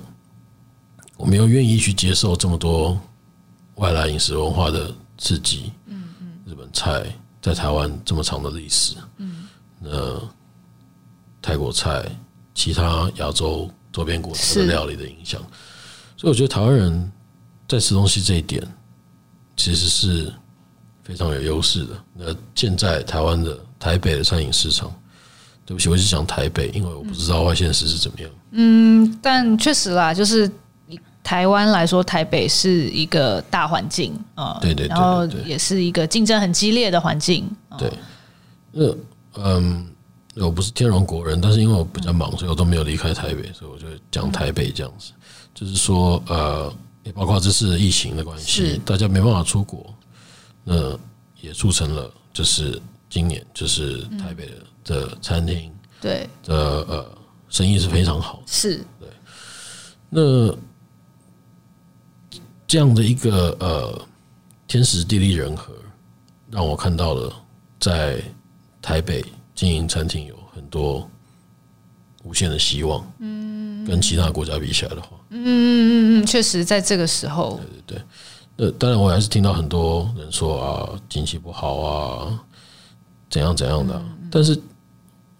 [1.15, 2.99] 我们又愿意去接受这么多
[3.75, 5.71] 外来饮食文化的刺激。
[5.85, 6.05] 嗯
[6.45, 7.05] 日本菜
[7.41, 9.47] 在台湾这么长的历史，嗯，
[9.79, 10.17] 那
[11.41, 12.09] 泰国菜、
[12.53, 15.41] 其他亚洲周边国家的料理的影响，
[16.15, 17.11] 所以我觉得台湾人
[17.67, 18.65] 在吃东西这一点
[19.57, 20.33] 其实是
[21.03, 22.01] 非常有优势的。
[22.13, 24.89] 那现在台湾的台北的餐饮市场，
[25.67, 28.29] 对不起，我是讲台北，因为我不知道外县市是怎么样。
[28.53, 30.49] 嗯，但确实啦，就是。
[31.23, 37.45] 台湾来说，台北是一个大环境啊，对对，对，然后也是一个竞争很激烈的环境。
[37.77, 37.91] 对，
[38.71, 38.95] 那
[39.33, 39.85] 嗯，
[40.35, 45.11] 我不是天龙国人，但是因为我比较忙，所以我都没有离开台北，所以我就讲台北这样子。
[45.53, 49.93] 就是说，呃，也包括这次疫情的关系，大家没办法出国，
[50.63, 50.97] 那
[51.41, 54.53] 也促成了，就是今年就是台北的
[54.87, 55.71] 的餐厅
[56.01, 57.17] 对的呃
[57.49, 59.07] 生意是非常好的，是对，
[60.09, 60.57] 那。
[62.69, 64.07] 这样的一个呃
[64.67, 65.71] 天时地利人和，
[66.51, 67.33] 让我看到了
[67.79, 68.21] 在
[68.81, 69.23] 台北
[69.55, 71.09] 经营餐厅有很多
[72.25, 73.09] 无限的希望。
[73.19, 78.03] 嗯，跟其他国家比起来的话，嗯嗯嗯，确实在这个时候，对对
[78.57, 78.67] 对。
[78.67, 82.39] 呃，当然我还是听到很多人说啊，经济不好啊，
[83.29, 84.03] 怎样怎样的。
[84.29, 84.61] 但是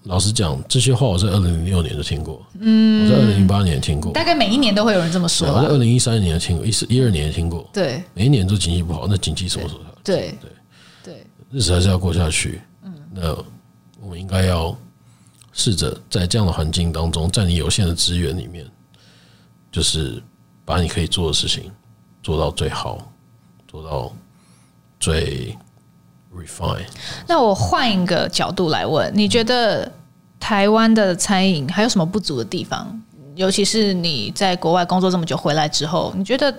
[0.07, 5.47] 老实讲，这些话我在二零零六年就听过，嗯，我在二零零八年听过，大概每一年都会有人这么说。
[5.47, 9.81] 我在二零一三年听过，一四一二年也听过，对，每一年都经济不好，那经济什么时候？
[10.03, 10.51] 对对
[11.03, 12.61] 对，日子还是要过下去。
[12.83, 13.35] 嗯，那
[14.01, 14.75] 我们应该要
[15.51, 18.65] 试着在这样的环境当中，在你有限的资源里面，
[19.71, 20.23] 就是
[20.63, 21.69] 把你可以做的事情
[22.23, 23.11] 做到最好，
[23.67, 24.11] 做到
[24.99, 25.55] 最。
[26.35, 26.85] refine。
[27.25, 29.91] 那我换一个角度来问，你觉得
[30.39, 33.01] 台湾的餐饮还有什么不足的地方？
[33.35, 36.53] 尤其是你在国外工作这么久回来之后，你觉得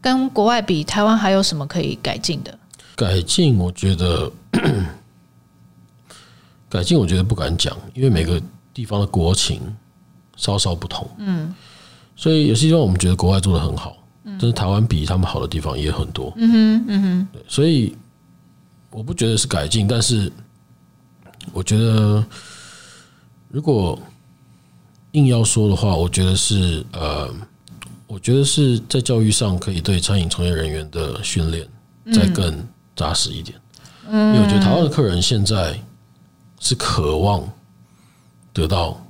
[0.00, 2.56] 跟国外比，台湾还有什么可以改进的？
[2.94, 4.30] 改进，我觉得
[6.68, 8.40] 改进，我觉得不敢讲，因为每个
[8.72, 9.60] 地方的国情
[10.36, 11.08] 稍稍不同。
[11.18, 11.54] 嗯，
[12.14, 16.32] 所以有些地方我们觉得国外做的很好，但是台湾比他们好的地方也很多。
[16.36, 17.96] 嗯哼，嗯哼，对，所以。
[18.92, 20.32] 我不觉得是改进，但是
[21.52, 22.24] 我觉得
[23.50, 23.98] 如果
[25.12, 27.28] 硬要说的话，我觉得是呃，
[28.06, 31.68] 我觉得是在教育上可以对餐饮从业人员的训练
[32.12, 33.60] 再更扎实一点。
[34.08, 35.78] 因为我觉得台湾的客人现在
[36.60, 37.46] 是渴望
[38.52, 39.04] 得到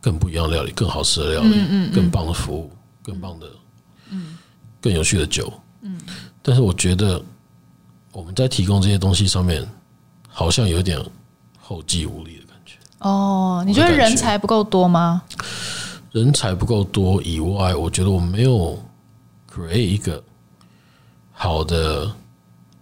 [0.00, 2.70] 更不一样的料理、更好吃的料理、更棒的服务、
[3.02, 3.46] 更棒的、
[4.80, 5.52] 更有趣的酒。
[6.42, 7.22] 但是我觉得。
[8.14, 9.66] 我们在提供这些东西上面，
[10.28, 11.02] 好像有点
[11.58, 12.41] 后继无力的感觉。
[13.02, 15.22] 哦，你觉得人才不够多吗？
[16.12, 18.78] 人才不够多以外，我觉得我们没有
[19.52, 20.22] create 一个
[21.32, 22.10] 好的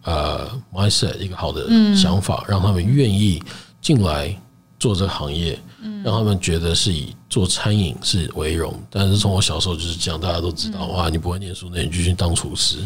[0.02, 3.42] 呃 mindset，一个好的想法，让他们愿意
[3.80, 4.36] 进来
[4.78, 5.58] 做这个行业，
[6.04, 8.74] 让他们觉得是以做餐饮是为荣。
[8.90, 12.78] 但是从我小时候就是这样，大家都知道，哇，你不会念书，那你就去当厨师。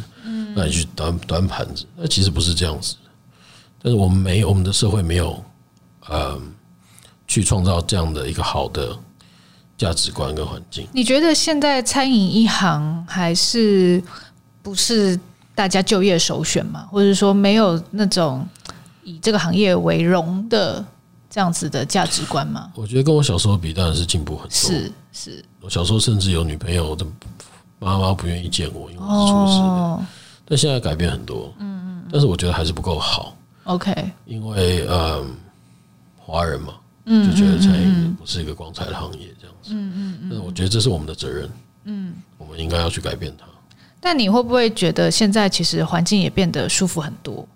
[0.57, 2.94] 那你去端端盘子，那其实不是这样子。
[3.83, 5.42] 但是我们没有，我们的社会没有，
[6.07, 6.40] 呃，
[7.27, 8.97] 去创造这样的一个好的
[9.77, 10.87] 价值观跟环境。
[10.93, 14.03] 你觉得现在餐饮一行还是
[14.63, 15.19] 不是
[15.55, 16.87] 大家就业首选吗？
[16.91, 18.47] 或者说没有那种
[19.03, 20.85] 以这个行业为荣的
[21.29, 22.71] 这样子的价值观吗？
[22.75, 24.51] 我觉得跟我小时候比，当然是进步很多。
[24.51, 27.07] 是是，我小时候甚至有女朋友的
[27.79, 29.59] 妈妈不愿意见我，因为我是厨师。
[29.61, 30.05] 哦
[30.47, 33.35] 但现在改变很多，嗯嗯，但是我觉得还是不够好。
[33.65, 33.95] OK，
[34.27, 35.25] 因为呃，
[36.19, 36.75] 华人嘛，
[37.07, 40.31] 就觉得餐饮不是一个光彩的行业，这样子，嗯嗯嗯。
[40.33, 41.51] 那我觉得这是我们的责任，
[41.85, 43.45] 嗯，我们应该要去改变它。
[44.01, 47.47] 但你会不会觉得现在其实环境也变得舒服很多？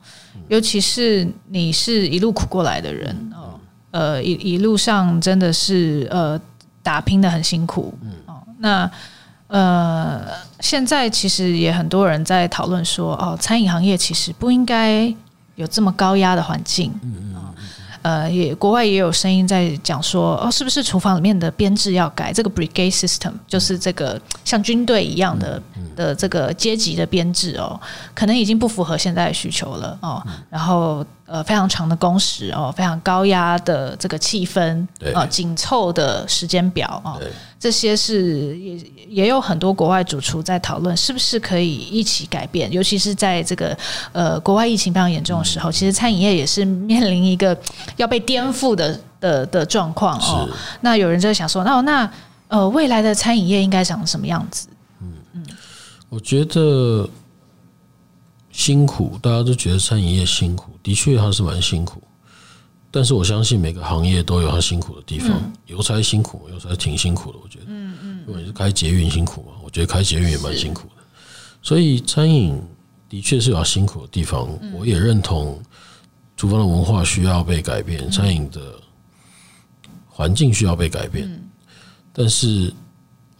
[0.48, 6.40] 尤其是你是一路苦过来的人哦，呃，一一路上真的是呃
[6.82, 8.90] 打拼的很辛苦，嗯哦，那。
[9.48, 10.26] 呃，
[10.61, 15.06] 现在其实也很多人在讨论说，哦，餐饮行业其实不应该
[15.54, 16.92] 有这么高压的环境。
[17.02, 17.54] 嗯嗯。
[18.02, 22.32] 呃，也国外也有声音在讲说，哦，是不是厨房里面的编制要改？
[22.32, 25.62] 这个 brigade system 就是这个像军队一样的
[25.96, 27.78] 的这个阶级的编制哦，
[28.14, 30.22] 可能已经不符合现在的需求了哦。
[30.48, 37.20] 然后呃，非常长的工时哦，非常高压的这个气氛啊，紧凑的时间表哦，
[37.60, 38.76] 这些是也
[39.08, 42.70] 也有很多国外主厨在讨论，是不是可以一起改变？
[42.70, 43.76] 尤其是在这个
[44.12, 47.58] 呃国外疫情非常严重的时候，其实餐饮业也是面临一个。
[47.96, 50.48] 要被颠覆的 的的状况哦，
[50.82, 52.08] 那有人就想说，那那
[52.46, 54.68] 呃，未来的餐饮业应该长什么样子？
[55.02, 55.44] 嗯嗯，
[56.08, 57.08] 我觉得
[58.52, 62.00] 辛苦，大家都觉得餐饮业辛苦，的确还是蛮辛苦。
[62.90, 67.64] 但是我相信每个行业都有它辛苦的地方，邮差辛苦，邮差挺辛苦的，我觉得。
[67.68, 71.03] 嗯嗯，因为是开捷运辛苦嘛，我觉得开捷运也蛮辛苦的。
[71.62, 72.61] 所以餐饮
[73.09, 75.61] 的确是有辛苦的地方，我也认同。
[76.37, 78.74] 厨房的文化需要被改变，餐饮的
[80.07, 81.29] 环境需要被改变，
[82.12, 82.72] 但是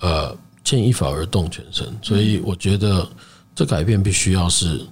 [0.01, 3.09] 呃，牵一发而动全身，所以我觉得
[3.55, 4.85] 这改变必须要是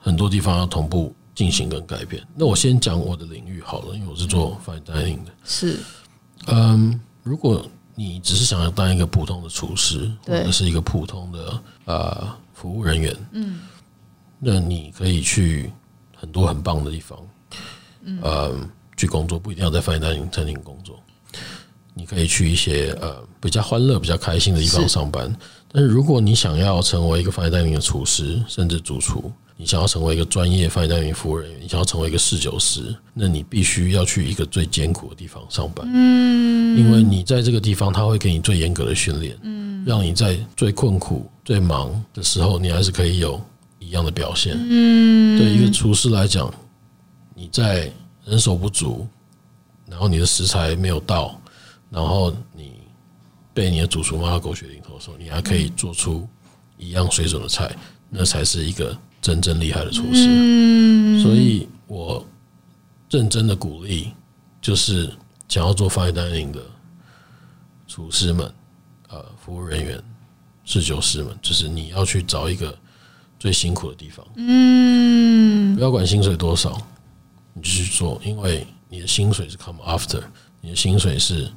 [0.00, 2.22] 很多地方要同步进行跟改变。
[2.34, 5.32] 那我先讲我的领域好了，因为我是做 fine dining 的。
[5.42, 5.78] 是，
[6.48, 13.60] 嗯，如果你只是想要当一个普通的厨师，或者是一个普通的呃服务人员，嗯，
[14.38, 15.72] 那你可以去。
[16.22, 17.18] 很多很棒的地方，
[18.20, 18.54] 呃，
[18.94, 21.00] 去工作不一定要在 fine dining 餐厅工作，
[21.94, 25.34] 你可以去一些呃比较欢乐、比较开心的地方上班。
[25.72, 35.86] 但是如果你想要成为一个 fine dining 的厨师，甚至主厨，你想要成为一个专业 fine dining 服务人员，你想要成为一个侍酒师，那你必须要去一个最艰苦的地方上班。
[35.92, 43.40] 嗯，因为你在这个地方，他会给你最严格的训练，嗯，让你在最困苦、最忙的时候，你还是可以有。
[43.82, 46.52] 一样的表现，嗯，对一个厨师来讲，
[47.34, 47.90] 你在
[48.24, 49.04] 人手不足，
[49.88, 51.40] 然后你的食材没有到，
[51.88, 52.74] 然后你
[53.60, 56.26] 被你的主厨骂到狗血淋头的时候，你还可以做出
[56.78, 57.70] 一样水准的菜，
[58.08, 61.22] 那才是一个真正厉害的厨师。
[61.22, 62.26] 所以我
[63.10, 64.14] 认真的鼓励，
[64.62, 65.12] 就是
[65.46, 66.62] 想要做 fine dining 的
[67.86, 68.50] 厨师们，
[69.10, 70.02] 呃，服务人员、
[70.64, 72.74] 侍酒师们，就是你要去找一个
[73.38, 76.80] 最辛苦的地方，嗯，不要管薪水多少，
[77.52, 80.22] 你就去做，因为你的薪水是 come after，
[80.62, 81.52] 你的薪水是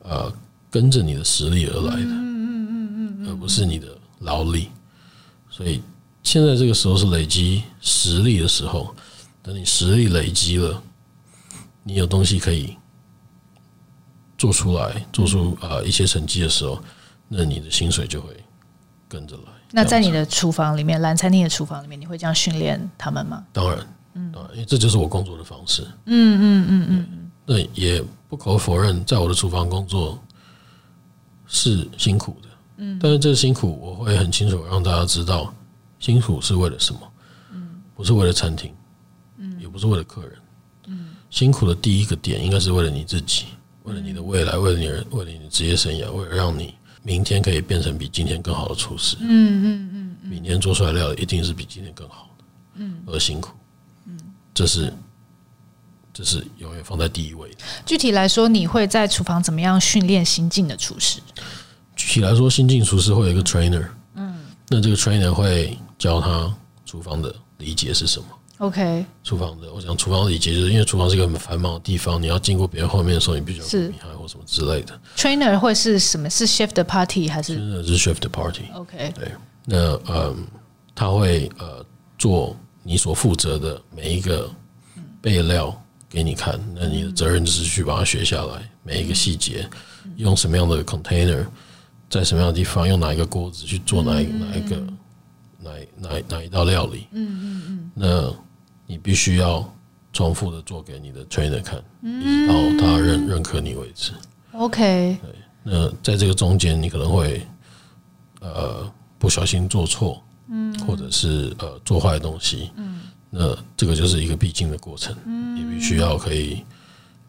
[0.00, 0.28] 呃
[0.72, 3.86] 跟着你的实力而来的，嗯嗯嗯嗯，而不是你的
[4.18, 4.68] 劳力，
[5.48, 5.80] 所以
[6.24, 8.92] 现在这个时候是累积实力的时候，
[9.42, 10.82] 等你实力累积了，
[11.84, 12.76] 你有东西可以。
[14.38, 16.82] 做出来，做出啊一些成绩的时候，
[17.28, 18.34] 那你的薪水就会
[19.08, 19.42] 跟着来。
[19.70, 23.44] 那在你的厨房里面，蓝餐厅的厨房里面，你会这样训练他们吗？
[23.52, 23.78] 当然，
[24.14, 25.82] 嗯，因为这就是我工作的方式。
[26.06, 27.30] 嗯嗯嗯嗯嗯。
[27.46, 30.20] 那也不可否认，在我的厨房工作
[31.52, 32.48] 是辛苦的。
[32.78, 35.54] 嗯，但是这个辛苦，我会很清楚让大家知道，
[36.00, 37.00] 辛苦是为了什么？
[37.52, 38.74] 嗯，不是为了餐厅，
[39.36, 40.32] 嗯，也不是为了客人。
[40.86, 43.44] 嗯，辛苦的第一个点，应该是为了你自己。
[43.84, 49.28] 为了你的未来，为了你，为了你的职业生涯，为了让你明天可以变成比今天更好的厨师，嗯
[49.64, 49.90] 嗯
[50.22, 52.44] 嗯，明天做出来的料一定是比今天更好的，
[52.76, 53.50] 嗯，而辛苦，
[54.06, 54.18] 嗯，
[54.54, 54.92] 这是
[56.12, 57.56] 这是永远放在第一位的。
[57.86, 61.20] 具体来说，你会在厨房怎么样训练新进的厨师？
[61.96, 64.34] 具体来说，新进厨师会有一个 trainer，嗯，
[64.68, 66.52] 那这个 trainer 会教他
[66.84, 68.26] 厨房的理解是什么。
[68.58, 75.00] OK，厨房的，我想厨房的理解就是因为厨房是一个很繁忙的地方，你要经过别人后面的时候，你必须要避开或什么之类的。
[75.16, 76.30] Trainer 会是什么？
[76.30, 77.56] 是 chef de partie 还是？
[77.56, 78.72] 真的是 chef de partie。
[78.74, 79.32] OK，对，
[79.64, 80.46] 那嗯，
[80.94, 81.84] 他会呃
[82.16, 84.48] 做你所负责的每一个
[85.20, 85.76] 备料
[86.12, 89.68] 给你看，那你的责任就是去把它学下来，每一个细节，
[90.16, 91.44] 用什么样的 container，
[92.10, 94.76] 在什么样的地方，用哪一个锅子去做哪一哪一个
[95.58, 97.06] 哪哪哪一道料理。
[97.12, 98.34] 嗯嗯嗯，那。
[98.84, 99.66] 你必须要
[100.12, 104.12] 重复的做给你的 trainer 看，一直到他认认可你为止。
[104.52, 105.34] OK，对。
[105.62, 107.40] 那在这个中间，你可能会
[108.40, 113.00] 呃不小心做错，嗯，或者是呃做坏东西，嗯，
[113.34, 116.62] 那这个就是一个必经的过程，嗯，你必须要可以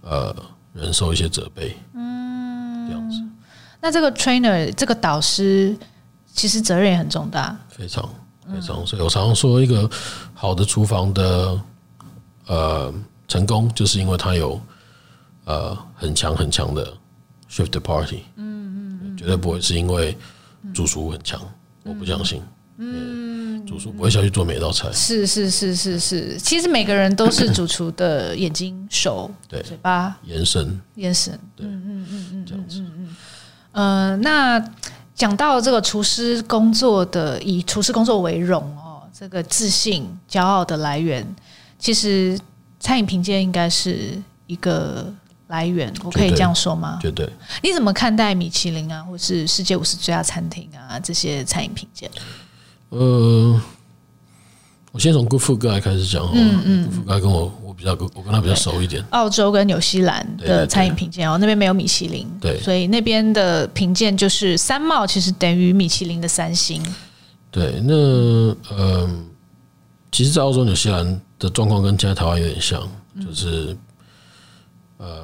[0.02, 0.36] 呃
[0.74, 3.22] 忍受一些责备，嗯，这样子。
[3.80, 5.76] 那这个 trainer 这个导师
[6.34, 8.08] 其实责任也很重大，非常。
[8.46, 9.90] 非常，所以我常常说，一个
[10.34, 11.58] 好的厨房的
[12.48, 12.94] 呃
[13.26, 14.60] 成功，就是因为他有
[15.46, 16.86] 呃很强很强的
[17.50, 20.18] chef de partie，嗯嗯，绝对不会是因为
[20.74, 21.40] 主厨很强，
[21.84, 22.42] 我不相信，
[22.76, 23.23] 嗯，
[23.66, 29.62] 主厨不会下去做每一道菜，是是是是是，其实每个人都是主厨的眼睛、手、 对。
[29.62, 32.92] 嘴巴、眼神、眼神，对，嗯嗯嗯嗯，这样子，嗯。
[33.72, 34.72] 嗯，呃，那。
[35.16, 41.24] 讲到这个厨师工作的，以厨师工作为荣哦，这个自信、骄傲的来源，
[41.78, 42.38] 其实
[42.80, 45.14] 餐饮评鉴应该是一个
[45.50, 46.98] 来源，我可以这样说吗？
[47.00, 47.30] 绝对。
[47.62, 52.10] 你怎么看待米其林啊，或是世界五十最佳餐厅啊这些餐饮评鉴？
[52.98, 53.62] 呃。
[54.92, 59.04] 我先从 Good Food Guide 开始讲，嗯嗯，Good Food Guide 跟我我比较我跟他比较熟一点。
[59.10, 66.80] 澳洲跟纽西兰的餐饮评鉴哦，那边没有米其林，对，所以那边的评鉴就是三帽，其实等于米其林的三星。
[67.50, 67.94] 对，那
[68.70, 69.10] 呃，
[70.12, 72.88] 其实，在澳洲、纽西兰的状况跟现在台湾有点像，
[73.20, 73.76] 就是
[74.98, 75.24] 呃，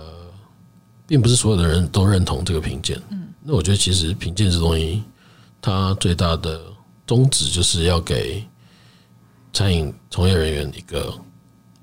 [1.05, 2.99] 并不是所有的人都认同这个评鉴。
[3.11, 5.03] 嗯，那我觉得其实评鉴这东西，
[5.61, 6.59] 它最大的
[7.09, 8.43] 宗旨就是要给。
[9.51, 11.11] 餐饮从业人员一个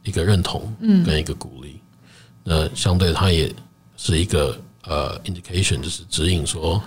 [0.04, 1.80] 一个认同，嗯，跟一个鼓励，
[2.44, 3.52] 那相对它也
[3.96, 6.80] 是一个呃 indication，就是指引说，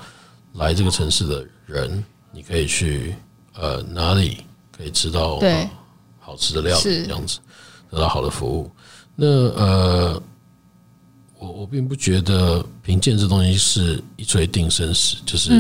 [0.54, 3.14] 来这个城市的人，你可以去
[3.56, 4.38] 呃哪里
[4.76, 5.68] 可以吃到对
[6.18, 7.40] 好吃的料理，这样子
[7.92, 8.72] 得到好的服务。
[9.16, 10.24] 那呃，
[11.40, 15.52] 我我并不觉得评鉴这东西是一锤定生死，就是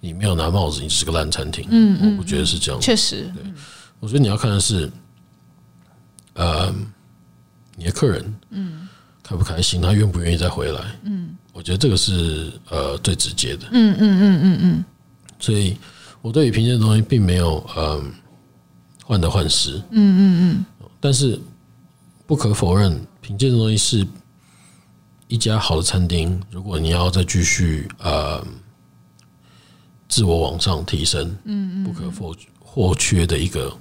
[0.00, 1.64] 你没有拿帽子，你是个烂餐厅。
[1.70, 3.44] 嗯，我不觉得是这样，确实，对。
[4.00, 4.90] 我觉得你要看的是，
[6.34, 6.74] 呃，
[7.76, 8.88] 你的客人，嗯，
[9.22, 14.84] 开不开心，他愿不愿意再回来，嗯，我觉得这个是呃最直接的，嗯嗯嗯嗯嗯。
[15.38, 15.76] 所以
[16.20, 18.02] 我对于评鉴的东西并没有呃
[19.04, 20.64] 患得患失，嗯嗯嗯。
[20.98, 21.38] 但是
[22.26, 24.06] 不可否认，评鉴的东西是
[25.28, 28.44] 一家好的餐厅，如果你要再继续呃
[30.08, 33.74] 自我往上提升，嗯嗯，不可或或缺的一个。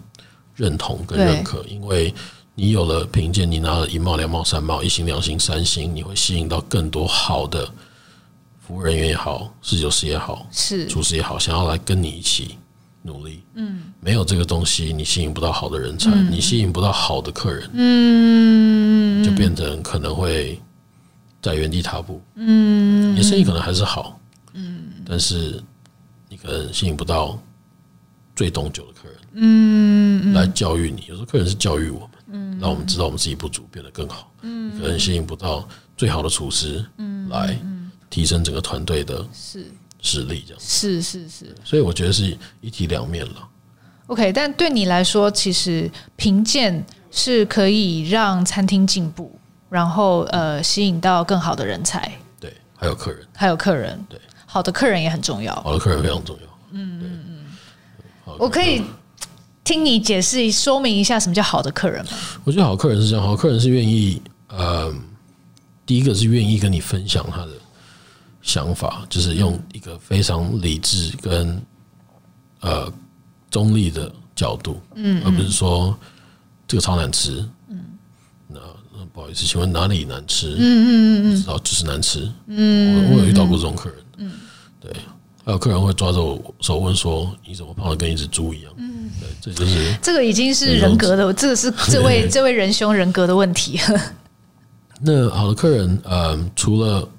[0.57, 2.11] 认同跟认可，因为
[2.55, 7.71] 你有了凭借，你拿了一帽、两帽、三帽、一星、两星、三星，你会吸引到更多好的
[8.59, 12.57] 服务人员也好，侍酒师也好，是厨师也好，想要来跟你一起
[13.03, 13.43] 努力。
[13.53, 20.59] 嗯，没有这个东西，你吸引不到好的人才，嗯、你吸引不到好的客人，嗯，就变成可能会
[21.47, 22.21] 在原地踏步。
[22.35, 24.19] 嗯，你生意可能还是好，
[24.53, 25.63] 嗯，但是
[26.27, 27.41] 你可能吸引不到
[28.35, 31.05] 最懂酒的客人，嗯，来教育你。
[31.07, 32.09] 有时候客人是教育我们。
[32.29, 34.29] 嗯，让我们知道我们自己不足，变得更好。
[34.41, 37.57] 嗯，可能吸引不到最好的厨师，嗯，来
[38.09, 39.71] 提升整个团队的是
[40.01, 41.55] 实力，这样是是是。
[41.63, 43.47] 所以我觉得是一体两面了。
[44.07, 49.36] OK，但对你来说，其实评鉴是可以让餐厅进步，
[49.69, 52.11] 然后呃，吸引到更好的人才。
[52.39, 55.53] 对，还有客人，还有客人，对，好的客人也很重要。
[55.55, 56.57] 好的客人非常重要。
[56.71, 57.23] 嗯嗯
[58.25, 58.81] 嗯，我可以。
[59.63, 62.11] 听你解释说明一下什么叫好的客人吗？
[62.45, 64.95] 我觉得好客人是这样，好客人是愿意，呃，
[65.85, 67.51] 第一个是愿意跟你分享他的
[68.41, 71.61] 想法，就是用一个非常理智跟
[72.61, 72.89] 呃
[73.51, 75.93] 中立的角度，嗯，而不是说
[76.65, 77.45] 这个超难吃，
[79.17, 80.51] 不好意思，请问哪里难吃？
[80.51, 84.31] 嗯嗯嗯嗯，知道就是难吃，嗯，我有遇到过这种客人，嗯，
[84.79, 84.93] 对，
[85.43, 89.09] 还有客人会抓着我手问说：“你怎么胖的跟一只猪一样？”嗯。
[89.19, 93.79] 对，这就是这个已经是人格的，这个是这位这位仁兄人格的问题。
[95.01, 97.09] 那好的客人，呃，除了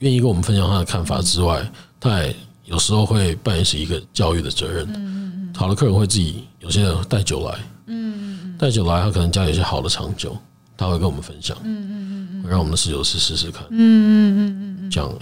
[0.00, 1.64] 愿意跟我们分享他的看法之外，
[2.00, 2.34] 他也
[2.64, 4.88] 有时候会扮演是一个教育的责任。
[4.92, 10.36] 嗯，好的客人会自己有些人带酒来，嗯，带酒来，他可能家里有些好的长酒，
[10.78, 11.54] 他会跟我们分享。
[11.62, 13.62] 嗯嗯嗯，会让我们的侍酒师试试看。
[13.68, 15.12] 嗯嗯嗯嗯，讲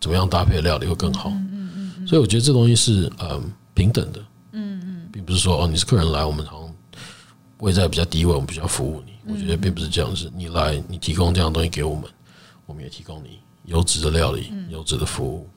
[0.00, 1.28] 怎么样搭配料理会更好。
[1.28, 3.38] 嗯嗯，所以我觉得这东西是呃
[3.74, 4.20] 平等的。
[4.52, 6.74] 嗯嗯并不是说哦，你是客人来，我们好像
[7.58, 9.12] 位在比较低位，我们比较服务你。
[9.32, 12.04] 我觉得并不是这样子，你来，你提供这样的东西给我们，
[12.66, 15.48] 我们也提供你优质的料理、优质的服务。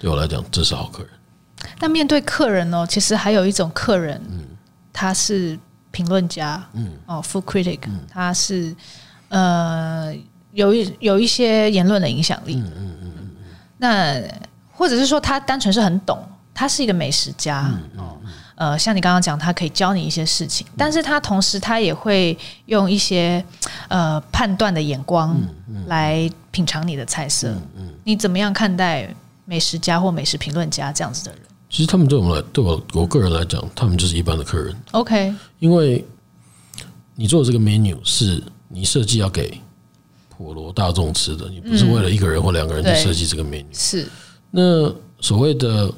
[0.00, 1.10] 对我来讲，这是好客人。
[1.78, 2.86] 那面对客人呢？
[2.88, 4.44] 其实还有一种客人，嗯，
[4.92, 5.56] 他是
[5.92, 7.78] 评论家，嗯，哦，food critic，
[8.10, 8.74] 他是
[9.28, 10.12] 呃
[10.52, 13.30] 有一有一些言论的影响力，嗯嗯嗯嗯。
[13.78, 14.20] 那
[14.72, 16.18] 或者是说，他单纯是很懂，
[16.52, 18.18] 他是一个美食家，哦。
[18.54, 22.36] 呃，像你刚刚讲，他可以教你一些事情，但是他同时他也会
[22.66, 23.44] 用一些
[23.88, 25.36] 呃判断的眼光
[25.86, 27.48] 来品尝你的菜色。
[27.48, 29.12] 嗯，嗯，你怎么样看待
[29.46, 31.40] 美食家或美食评论家这样子的人？
[31.72, 34.76] 其实他们对我们来，对我我个人来讲，他们就是一般的客人。
[34.92, 36.04] OK，因为
[37.16, 39.58] 你做的这个 menu 是你设计要给
[40.28, 43.64] 普罗大众吃的，你不是为了一个人或两个人去设计这个 menu。
[43.72, 44.06] 是
[44.50, 45.92] 那所谓的。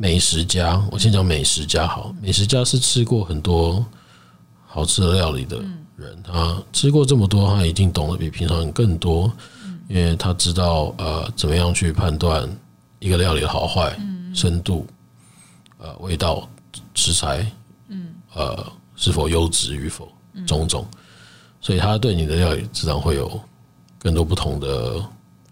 [0.00, 2.14] 美食家，我先讲美食家好。
[2.22, 3.84] 美食家是吃过很多
[4.64, 5.56] 好吃的料理的
[5.96, 9.28] 人，他吃过这么多，他一定懂得比平常人更多，
[9.88, 12.48] 因为他知道呃怎么样去判断
[13.00, 13.98] 一个料理的好坏、
[14.32, 14.86] 深度、
[15.78, 16.48] 呃味道、
[16.94, 17.50] 食材，
[17.88, 18.14] 嗯。
[18.34, 20.10] 呃是否优质与否，
[20.46, 20.84] 种种，
[21.60, 23.40] 所以他对你的料理自然会有
[23.98, 25.00] 更多不同的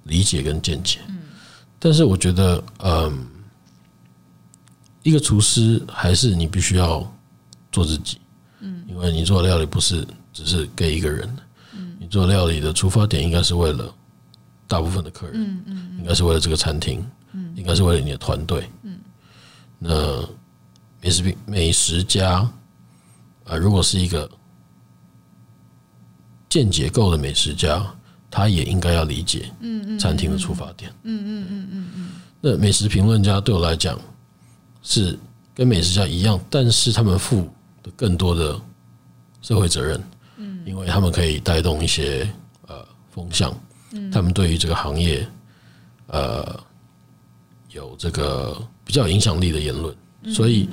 [0.02, 0.98] 理解跟见解。
[1.78, 3.26] 但是我觉得，嗯。
[5.04, 7.08] 一个厨师还是你必须要
[7.70, 8.18] 做自己，
[8.58, 11.36] 嗯，因为你做的料理不是只是给一个人，
[11.72, 13.94] 嗯，你做料理的出发点应该是为了
[14.66, 18.95] 大部分的客人，嗯嗯，应该是为了这个餐厅，嗯，应该是为了你的团队，嗯，
[19.78, 20.22] 那
[21.00, 22.48] 美食品美食家
[23.44, 24.30] 啊，如果是一个
[26.48, 27.84] 间结构的美食家，
[28.30, 33.98] 他也应该要理解，嗯嗯，餐厅的出发点，嗯嗯嗯嗯嗯，那美食评论家对我来讲。
[34.88, 35.18] 是
[35.52, 37.50] 跟美食家一样，但是他们负
[37.82, 38.56] 的更多的
[39.42, 40.00] 社会责任，
[40.36, 42.32] 嗯，因为他们可以带动一些
[42.68, 43.52] 呃风向，
[43.90, 45.26] 嗯，他们对于这个行业
[46.06, 46.56] 呃
[47.70, 48.56] 有这个
[48.86, 49.94] 比较有影响力的言论，
[50.32, 50.66] 所以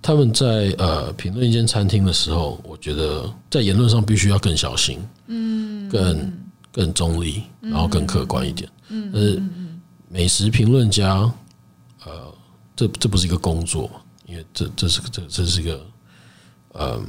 [0.00, 6.32] 他们在呃评论一间餐厅的时候，我觉得在言论上必须要更小心，嗯，更
[6.70, 9.42] 更中立，然后更客观一点，嗯，但是
[10.08, 11.28] 美食评论家。
[12.04, 12.32] 呃
[12.76, 13.90] 这这不是一个工作，
[14.24, 15.86] 因为这这是个这这是一个，
[16.74, 17.04] 嗯，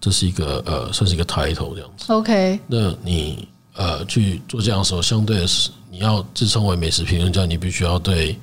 [0.00, 2.12] 这是一个呃，算是一个 title 这样子。
[2.12, 8.38] OK，那你呃去做这样的时候，相对的是你要自称为美食评论家，你必须要对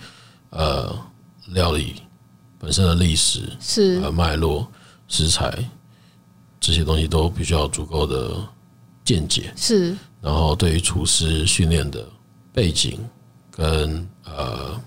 [0.49, 0.95] 呃
[1.47, 2.01] 料理
[2.57, 4.69] 本身的历史是呃脉络、
[5.07, 5.57] 食材
[6.59, 8.37] 这些东西都必须要足够的
[9.03, 9.53] 见解。
[9.55, 12.07] 是，然后对于厨师训练的
[12.51, 12.99] 背景
[13.51, 14.79] 跟呃。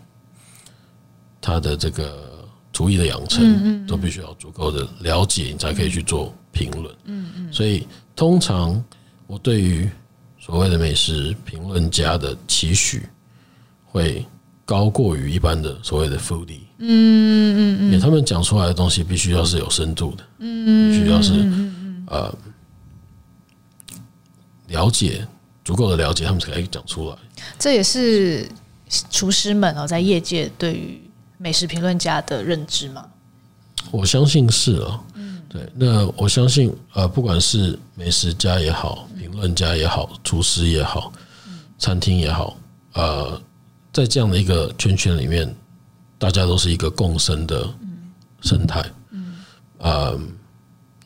[1.41, 6.95] 他的这个厨艺的养成，都必须要足够的了解，你才可以去做评论。
[7.05, 8.85] 嗯嗯，所以通常
[9.27, 9.89] 我对于
[10.39, 13.09] 所谓的美食评论家的期许
[13.87, 14.27] 会
[14.69, 16.61] 高过于一般的所谓的 foodie。
[16.77, 21.33] 嗯嗯嗯，他们讲出来的东西必须要是有深度的，嗯，必须要是
[22.07, 22.31] 呃
[24.67, 25.27] 了解
[25.65, 27.17] 足够的了解，他们才可以讲出来。
[27.59, 28.47] 这也是
[29.11, 31.01] 厨师们哦，在业界对于
[31.39, 33.07] 美食评论家的认知吗？
[33.91, 35.67] 我相信是啊，嗯，对。
[35.75, 41.11] 那我相信，呃，不管是美食家也好，评论家也好，厨师也好，
[41.79, 42.55] 餐厅也好，
[42.93, 43.41] 呃，
[43.99, 45.53] 在这样的一个圈圈里面，
[46.19, 47.69] 大家都是一个共生的
[48.43, 48.85] 生态。
[49.11, 49.35] 嗯，
[49.79, 50.17] 呃，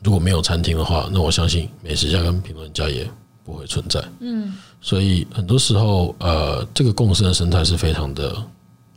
[0.03, 3.09] 如果没有餐厅的话，那我相信美食家跟评论家也
[3.43, 3.99] 不会存在。
[4.19, 8.35] 嗯，所以很多时候，呃，这个共生的生态是非常的。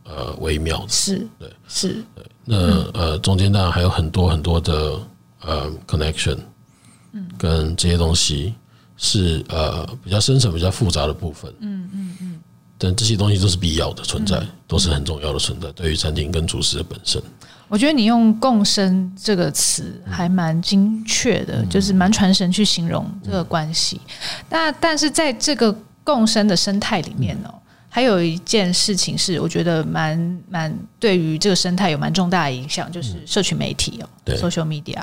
[0.08, 0.88] 呃，微妙的。
[0.88, 2.56] 是，对，是，对，那
[2.92, 5.00] 呃，中间当然还有很多很多的
[5.40, 6.38] 呃 connection，
[7.10, 8.54] 嗯，跟这些东西
[8.96, 12.35] 是呃比较深层、比较复杂的部分，嗯嗯嗯，
[12.78, 17.22] 但这些东西都是必要的存在，都是很重要的存在，对于餐厅跟厨师的本身。
[17.68, 24.00] 我觉得你用“共生”这个词还蛮精确的，就是蛮传神去形容这个关系。
[24.48, 27.52] 那但是在这个共生的生态里面呢？
[27.88, 35.02] 还有一件事情是，我觉得蛮蛮对于这个生态有蛮重大的影响，就是社群媒体哦，对，social media。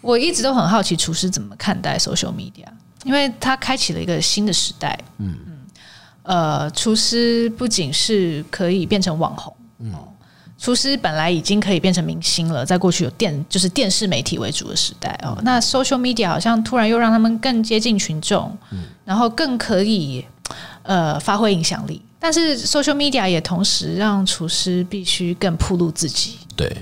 [0.00, 2.66] 我一直都很好奇厨师怎么看待 social media，
[3.04, 4.98] 因为它开启了一个新的时代。
[5.18, 5.55] 嗯嗯，
[6.26, 9.92] 呃，厨师不仅是可以变成网红，嗯，
[10.58, 20.24] 厨师本来已经可以变成明星了，在过去有电就是电视媒体为主的时代哦，那 social media 好像突然又让他们更接近群众，嗯，然后更可以
[20.82, 22.02] 呃发挥影响力。
[22.18, 26.76] 但是 social media 也同时让厨师必须更暴露自己，对，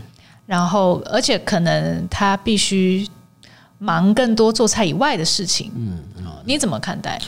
[0.46, 3.06] 然后而且可能他必须
[3.78, 5.98] 忙更多做菜以外的事情，嗯，
[6.46, 7.20] 你怎么看待？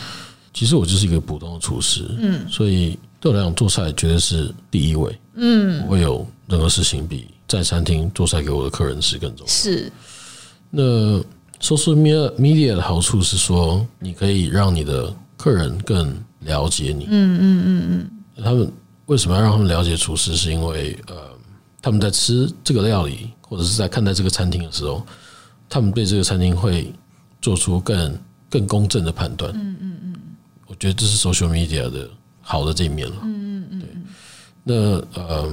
[0.56, 9.52] 其实我就是一个普通的厨师，嗯，所以对我来讲做菜绝对是第一位，嗯，不会有任何事情比在餐厅做菜给我的客人吃更重要。
[9.52, 9.92] 是，
[10.70, 10.82] 那
[11.60, 11.94] social
[12.38, 18.72] media 的好处是说，你可以让你的客人更了解你，嗯嗯嗯嗯，他们
[19.04, 20.34] 为什么要让他们了解厨师？
[20.34, 21.16] 是因为呃，
[21.82, 25.06] 他们在吃这个料理，或者是在看待这个餐厅的时候，
[25.68, 26.90] 他们对这个餐厅会
[27.42, 29.52] 做出更更公正的判断。
[29.54, 29.95] 嗯嗯
[30.78, 32.08] 觉得这是 social media 的
[32.40, 33.16] 好的这一面了。
[33.22, 33.88] 嗯嗯嗯，对。
[34.62, 34.74] 那
[35.22, 35.52] 呃，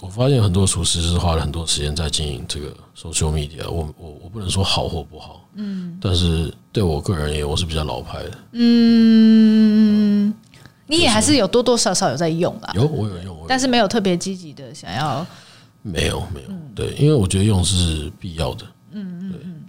[0.00, 3.68] 我发现很多厨师是花了很多时间在经营这个 social media。
[3.68, 8.38] 我我我不能说好或不好，嗯，但是对我个人而言，我是比较老派的。
[8.52, 10.34] 嗯。
[10.90, 12.72] 你也还是有多多少少有在用吧？
[12.74, 15.26] 有，我有用，但是没有特别积极的想要。
[15.82, 18.64] 没有，没有，对，因为我觉得用是必要的。
[18.92, 19.64] 嗯嗯嗯，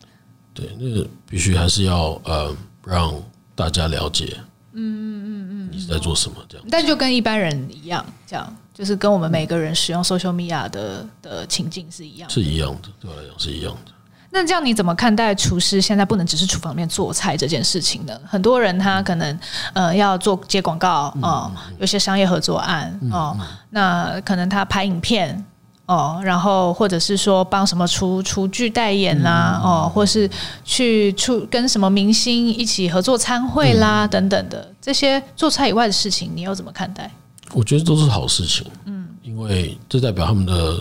[0.53, 2.55] 对，那个必须还是要呃
[2.85, 3.13] 让
[3.53, 4.37] 大家了解。
[4.73, 6.65] 嗯嗯嗯嗯，你是在做什么这样？
[6.69, 13.91] 但就跟一般人一样，这样就是跟我们每个人使用 social media 的的情境是一样，是一样的，对我来讲是一样的。
[14.31, 18.15] 那这样你怎么看待厨师现在不能只是厨房里面做菜这件事情呢？
[18.27, 19.39] 很多人他可能
[19.73, 23.35] 呃要做接广告哦，有些商业合作案哦，
[23.71, 25.43] 那可能他拍影片
[25.89, 30.29] 哦，然后或者是说帮什么厨厨具代言啦哦，或是
[30.63, 37.11] 去出跟什么明星一起合作餐会啦等等的这些做菜以外的事情，你又怎么看待？
[37.53, 40.79] 我觉得都是好事情，嗯，因为这代表他们的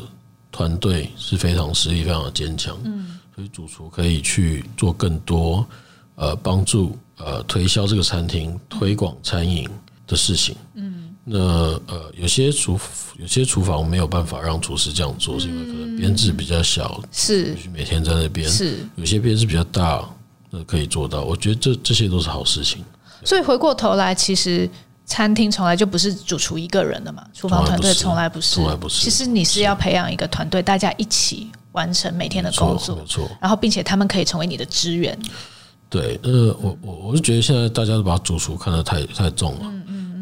[0.53, 3.19] 团队是非常实力非常的坚强，嗯。
[3.35, 5.65] 所以主厨可以去做更多
[6.17, 9.67] 呃帮助呃推销这个餐厅推广餐饮
[10.09, 10.57] 的事情。
[10.75, 10.88] 嗯，
[11.29, 12.79] 那呃有些厨
[13.18, 18.49] 有些厨房没有办法让厨师这样做，是因为可能编制比较小，是每天在那边。
[18.49, 20.09] 是有些编制比较大，
[20.51, 21.22] 那可以做到。
[21.22, 22.85] 我觉得这这些都是好事情。
[23.24, 24.68] 所以回过头来，其实
[25.05, 29.05] 餐厅从来就不是主厨一个人的嘛，厨房团队从来不是，从来不是。
[29.05, 31.51] 其实你是要培养一个团队，大家一起。
[31.72, 33.31] 完成每天的工作，没错。
[33.41, 35.16] 然后，并且他们可以成为你的支援。
[35.89, 39.72] 对，呃，我我我是觉得现在大家都把主厨看得太太重了。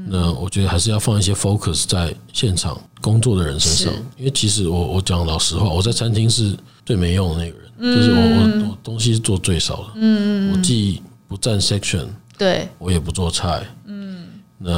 [0.09, 9.87] 那我觉得还是要放一些 focus 在现场工作的人身上，因为其实我我讲老实话，我在餐厅是最没用的那个人，就是我我我东西是做最少的。
[9.97, 10.53] 嗯嗯。
[10.53, 12.07] 我既不占 section，
[12.39, 13.67] 对，我也不做菜。
[13.85, 14.27] 嗯。
[14.59, 14.73] 那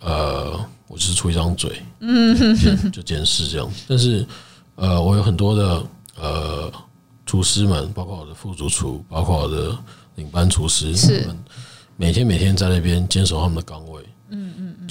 [0.00, 3.70] 呃，我就是出一张嘴，嗯，就监视这样。
[3.88, 4.26] 但是
[4.74, 5.82] 呃，我有很多的。
[6.18, 6.72] 呃，
[7.26, 9.76] 厨师们，包括我的副主厨，包括我的
[10.14, 11.28] 领班厨师，是
[11.98, 14.02] 每天每天在那边坚守他们的岗位，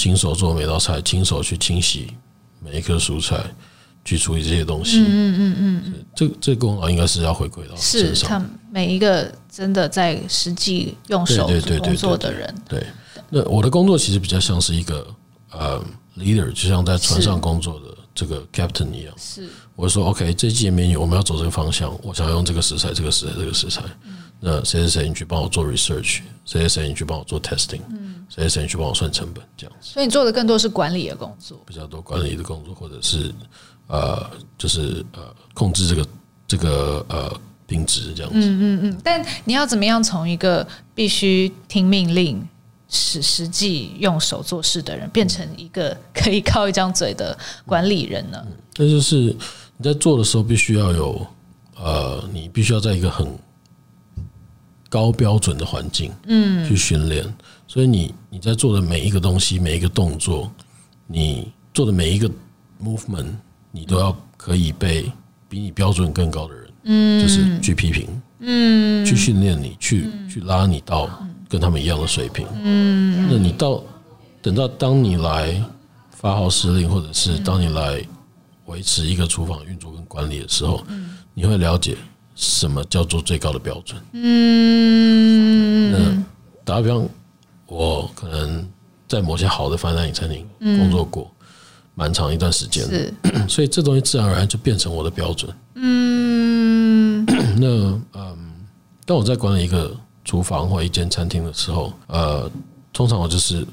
[0.06, 2.14] 亲手做每道菜，亲手去清洗
[2.64, 3.43] 每一颗蔬菜，
[4.03, 4.99] 去处理这些东西。
[4.99, 8.16] 嗯嗯嗯嗯，这这功劳应该是要回归到身上。
[8.16, 11.49] 是他每一个真的在实际用手
[11.82, 12.53] 工作的人。
[12.70, 12.86] 对，
[13.32, 15.08] 那我的工作其实比较像是一个
[15.49, 15.84] 呃
[16.20, 19.14] leader，就像在船上工作的这个 captain 一样。
[19.18, 23.82] 是，我说 OK，这季面我们要走这个方向，我想要用这个食材，这个食材，这个食材。
[24.39, 26.21] 那谁谁谁，你去帮我做 research？
[26.45, 27.81] 谁谁谁，你去帮我做 testing？
[27.89, 29.43] 嗯谁谁谁，你去帮我算成本？
[29.55, 29.93] 这样子。
[29.93, 33.33] 所以你做的更多是管理的工作，比较多管理的工作，或者是。
[33.88, 34.27] 呃，
[34.57, 36.07] 就是呃，控制这个
[36.47, 38.39] 这个呃品质这样子。
[38.39, 39.01] 嗯嗯嗯。
[39.03, 42.43] 但你要怎么样从一个必须听命令、
[42.89, 48.43] 使实际用手做事的人，变成一个可以靠一张嘴的管理人呢？
[48.77, 49.17] 那、嗯、就是
[49.77, 51.27] 你在做的时候，必须要有
[51.75, 53.38] 呃，你必须要在一个很
[54.89, 57.25] 高标准的环境，嗯，去训练。
[57.67, 60.51] 所以你你在做的每一个东西、每一个动作，
[61.07, 62.29] 你做的每一个
[62.83, 63.33] movement。
[63.77, 65.11] 你都要可以被
[65.49, 68.07] 比你标准更高的人，嗯，就是去批评，
[68.39, 71.09] 嗯，去训练你，去去拉你到
[71.49, 73.83] 跟他们一样的水平，嗯，那你到
[74.41, 75.61] 等到当你来
[76.09, 78.01] 发号施令，或者是当你来
[78.67, 80.81] 维持一个厨房运作跟管理的时候，
[81.33, 81.97] 你会了解
[82.36, 86.23] 什么叫做最高的标准，嗯，那
[86.63, 87.07] 打比方，
[87.65, 88.67] 我可能
[89.07, 91.31] 在某些好的 fine dining 餐厅工作过。
[91.97, 93.13] 蛮长一段时间，是，
[93.47, 95.49] 所以这东西自然而然就变成我的标准。
[95.75, 97.25] 嗯，
[97.57, 97.67] 那
[98.13, 98.38] 嗯，
[99.05, 102.51] 当我在管理一个厨房或一间餐厅的时候，呃，
[102.91, 103.65] 通常我就是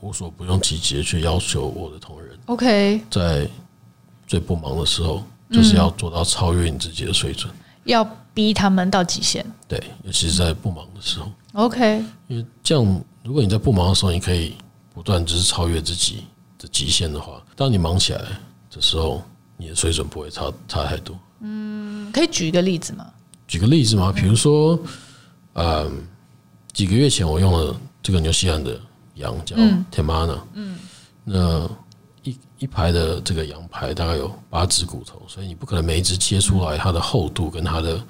[0.00, 2.36] 无所不用其极去要求我的同仁。
[2.46, 3.48] OK，在
[4.26, 7.48] 最不忙的时候，就是要做到超越你自己的水准，
[7.88, 9.44] 要逼他们到极限。
[9.66, 11.30] 对，尤其是在不忙的时候。
[11.54, 14.54] OK，因为这样，如果你在不忙的时候，你可以
[14.94, 16.24] 不断就是超越自己
[16.58, 17.42] 的极限的话。
[17.56, 18.22] 当你忙起来
[18.70, 19.22] 的时候，
[19.56, 21.18] 你的水准不会差差太多。
[21.40, 23.06] 嗯，可以举一个例子吗？
[23.46, 24.12] 举个例子吗？
[24.14, 24.78] 比如说，
[25.54, 26.06] 嗯，
[26.72, 28.78] 几个月前我用了这个纽西兰的
[29.14, 29.56] 羊叫
[29.90, 30.78] Temana，嗯，
[31.24, 31.68] 那
[32.58, 38.00] 一一排的这个羊排大概有八只骨头，所以你不可能每一只切出来它的厚度跟它的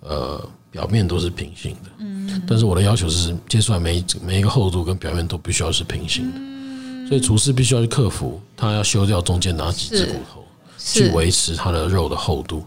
[0.00, 1.90] 呃表面都是平行的。
[1.98, 7.08] 嗯，但是我的要求是切出来每一每一个厚度跟表面都必须要是平行的。
[7.08, 10.44] 所以厨师必须要去克服，他要修掉中间哪几只骨头，
[10.78, 12.64] 去维持它的肉的厚度。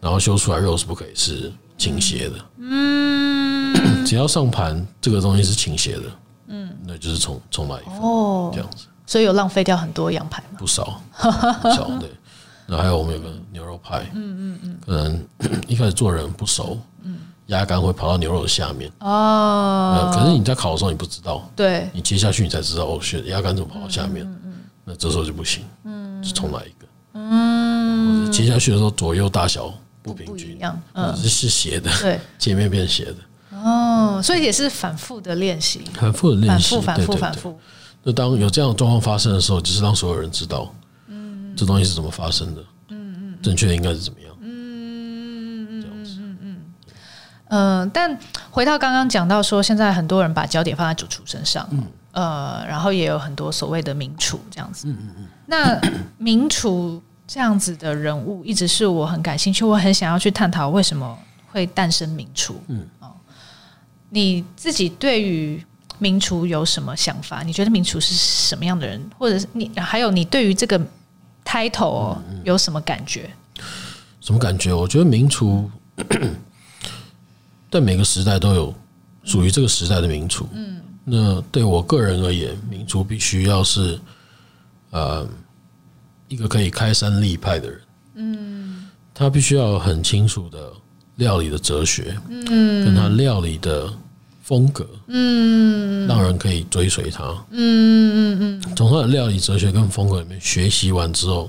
[0.00, 2.34] 然后修出来肉是不可以是倾斜的。
[2.58, 6.02] 嗯，只要上盘这个东西是倾斜的，
[6.48, 8.86] 嗯，那就是重重来一份哦，这样子。
[9.10, 10.58] 所以有浪费掉很多羊排吗？
[10.58, 11.90] 不少， 不少。
[11.98, 12.08] 对，
[12.68, 17.18] 那还有我们有个牛肉派，嗯嗯嗯，可能一开始做人不熟，嗯。
[17.46, 24.24] 鸭肝会跑到牛肉的下面哦，可是你在烤的时候你不知道，对，你切下去你才知道哦，是鸭肝怎么跑到下面？
[24.84, 33.16] 那这时候就不行，嗯，就重来一个，嗯，切下去的时候左右大小不平均，一样，嗯，是斜的，对，切面变斜的，
[33.58, 37.58] 哦，所以也是反复的练习，反复的练习，反复反复。
[38.02, 40.72] 那当有这样的状况发生的时候，就是让所有人知道，
[41.08, 44.30] 嗯，这东西是怎么发生的，嗯嗯，正确的应该是怎么样。
[47.52, 48.16] 嗯、呃，但
[48.50, 55.26] 回到刚刚讲到说，现在很多人把焦点放在主厨身上，嗯，呃，然后也有很多所谓的名厨这样子，嗯嗯嗯。
[55.46, 55.80] 那
[56.16, 62.58] 名厨这样子的人物，一直是我很感兴趣，我很想要去探讨为什么会诞生名厨。
[62.68, 63.10] 嗯，哦，
[64.08, 65.62] 你自己对于
[66.00, 67.42] 名厨有什么想法？
[67.44, 69.00] 你觉得名厨是什么样的人？
[69.16, 70.80] 或者是你还有你对于这个
[71.44, 73.30] title 有什么感觉？
[74.20, 74.72] 什么感觉？
[74.74, 75.70] 我觉得名厨。
[77.68, 78.74] 但每个时代都有
[79.22, 80.48] 属于这个时代的名厨。
[80.52, 84.00] 嗯，那对我个人而言，名厨必须要是
[84.90, 85.28] 呃
[86.26, 87.80] 一个可以开山立派的人。
[88.14, 90.72] 嗯，他必须要很清楚的
[91.16, 92.18] 料理的哲学。
[92.28, 93.92] 嗯，跟他料理的
[94.50, 94.84] 风格。
[95.06, 97.22] 嗯，让人可以追随他。
[97.50, 101.48] 嗯嗯嗯，从他的料理哲学跟风格里面学习完之后，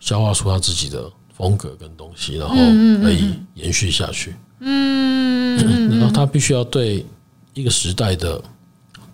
[0.00, 2.56] 消化出他自己的风格跟东西，然后
[3.00, 4.34] 可以延续下去。
[4.58, 7.06] 嗯，然后他必须要对
[7.54, 8.42] 一个时代的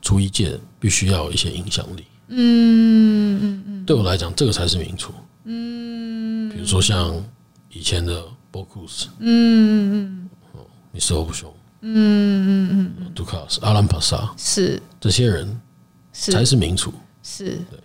[0.00, 2.04] 厨艺界必须要有一些影响力。
[2.28, 5.12] 嗯嗯嗯，对我来讲，这个才是名厨。
[5.44, 7.14] 嗯，比如说像
[7.70, 10.60] 以前的 Bocuse，嗯嗯嗯
[10.98, 11.12] ，Mr.
[11.12, 11.52] Robuchon，
[11.94, 14.82] 嗯嗯嗯，Ducasse、阿兰帕萨，是。
[15.00, 15.60] 这些人
[16.12, 16.92] 才是名厨。
[17.22, 17.58] 是。
[17.70, 17.80] 对，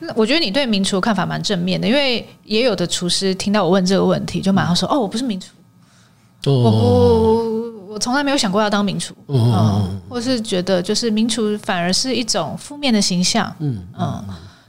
[0.00, 5.48] 那我觉得你对名厨看法蛮正面的，因为也有的厨师听到我问这个问题，就马上说：“哦，我不是名厨。”
[6.44, 14.24] 我不我从来没有想过要当名厨，嗯，或是觉得就是名厨反而是一种负面的形象，嗯嗯，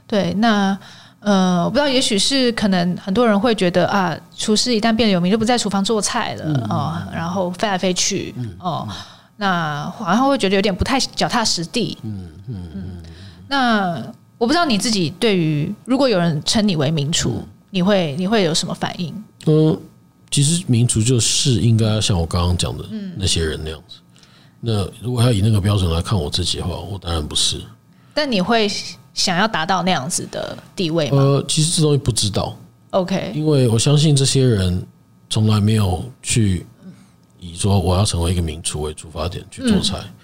[0.06, 0.78] 对，那
[1.24, 8.86] 呃，我不知道，也许是可能很多人会觉得啊，厨师一旦变得有名，就不在厨房做菜了哦，然后飞来飞去哦，
[9.36, 11.96] 那好像会觉得有点不太脚踏实地。
[12.02, 12.84] 嗯嗯嗯。
[13.48, 14.02] 那
[14.36, 19.24] 我不知道你自己对于如果有人称你为名厨，你会你会有什么反应？
[19.46, 19.80] 嗯，
[20.30, 22.84] 其实名厨就是应该像我刚刚讲的
[23.16, 23.96] 那些人那样子。
[24.60, 27.62] 那如果要以那个标准来看我自己的话，我当然不是。
[28.12, 28.70] 但你会
[29.14, 31.16] 想要达到那样子的地位吗？
[31.16, 32.54] 呃，其实这东西不知道。
[32.90, 34.84] OK，因为我相信这些人
[35.30, 36.66] 从来没有去
[37.40, 39.98] 以说我要成为一个名厨为出发点去做菜。
[39.98, 40.14] 嗯、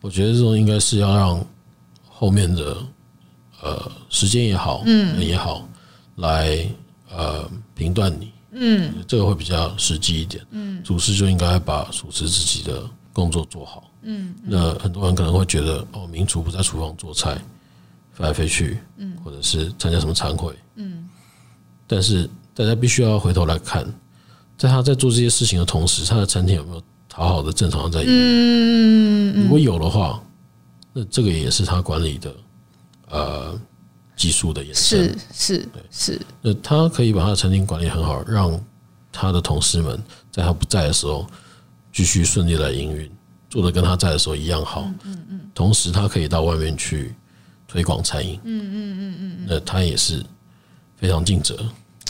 [0.00, 1.46] 我觉得这种应该是要让
[2.08, 2.76] 后面的
[3.62, 5.68] 呃时间也好，嗯，也好，
[6.16, 6.66] 来
[7.10, 8.32] 呃评断你。
[8.50, 10.44] 嗯，这个会比较实际一点。
[10.50, 12.82] 嗯，厨师就应该把厨师自己的
[13.12, 13.90] 工作做好。
[14.02, 17.36] 嗯，那很多人可能会觉得，哦，名厨不在厨房做菜，
[18.18, 21.08] 飞来飞去，嗯，或者是参加什么餐会，嗯，
[21.86, 23.84] 但是大家必须要回头来看，
[24.56, 28.16] 在他在做这些事情的同时，他的餐厅有没有好好的正常的在营业？
[28.16, 30.20] 嗯，如果有的话，
[30.92, 32.34] 那这个也是他管理的
[33.10, 33.60] 呃
[34.16, 36.20] 技术的延伸，是是，是。
[36.42, 38.60] 那他可以把他的餐厅管理很好，让
[39.12, 40.02] 他的同事们
[40.32, 41.26] 在他不在的时候
[41.92, 43.10] 继续顺利来营运。
[43.50, 47.14] 做的跟他在的时候一样好，嗯嗯，同时他可以到外面去
[47.68, 50.24] 推广餐饮，嗯嗯嗯嗯，那他也是
[50.96, 51.56] 非常尽责，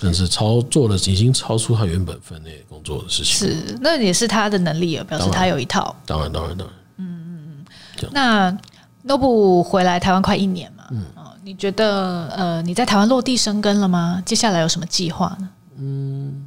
[0.01, 7.65] 但是超做了已经超出他原本分内工作的事情，是那也是他的能力啊，表示他有一套，当然当然当然，嗯嗯
[8.01, 8.57] 嗯，那
[9.05, 11.05] Nobu 回来台湾快一年嘛，嗯，
[11.43, 14.23] 你觉得呃你在台湾落地生根了吗？
[14.25, 15.49] 接下来有什么计划呢？
[15.77, 16.47] 嗯，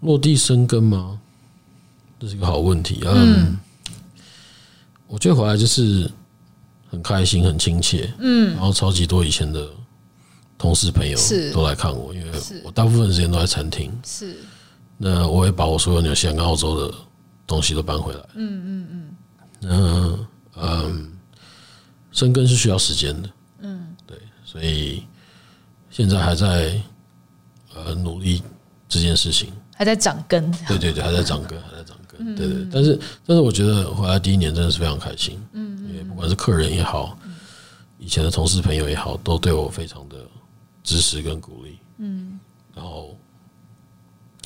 [0.00, 1.18] 落地生根吗？
[2.20, 3.00] 这是一个好问题。
[3.04, 3.58] 嗯，
[5.08, 6.08] 我觉得回来就是
[6.92, 8.12] 很开心、很亲切。
[8.18, 9.66] 嗯，然后超级多以前的
[10.58, 11.18] 同事朋友
[11.52, 13.90] 都来看我，因为我大部分时间都在餐厅。
[14.04, 14.36] 是，
[14.98, 16.94] 那我也把我所有纽西兰跟澳洲的
[17.46, 18.20] 东西都搬回来。
[18.34, 19.16] 嗯嗯嗯。
[19.64, 21.12] 那嗯，
[22.12, 23.30] 生根是需要时间的。
[23.60, 25.02] 嗯，对，所以
[25.88, 26.78] 现在还在
[27.74, 28.42] 呃努力
[28.86, 30.52] 这件事情，还在长根。
[30.68, 32.34] 对对对，还在长根，还在长根。
[32.36, 35.71] 对对，但是但是我觉得回来第一年真的是非常开心，嗯，
[36.22, 37.18] 管是客人也好，
[37.98, 40.16] 以前的同事朋友也好，都对我非常的
[40.84, 42.38] 支持跟鼓励，嗯，
[42.72, 43.16] 然后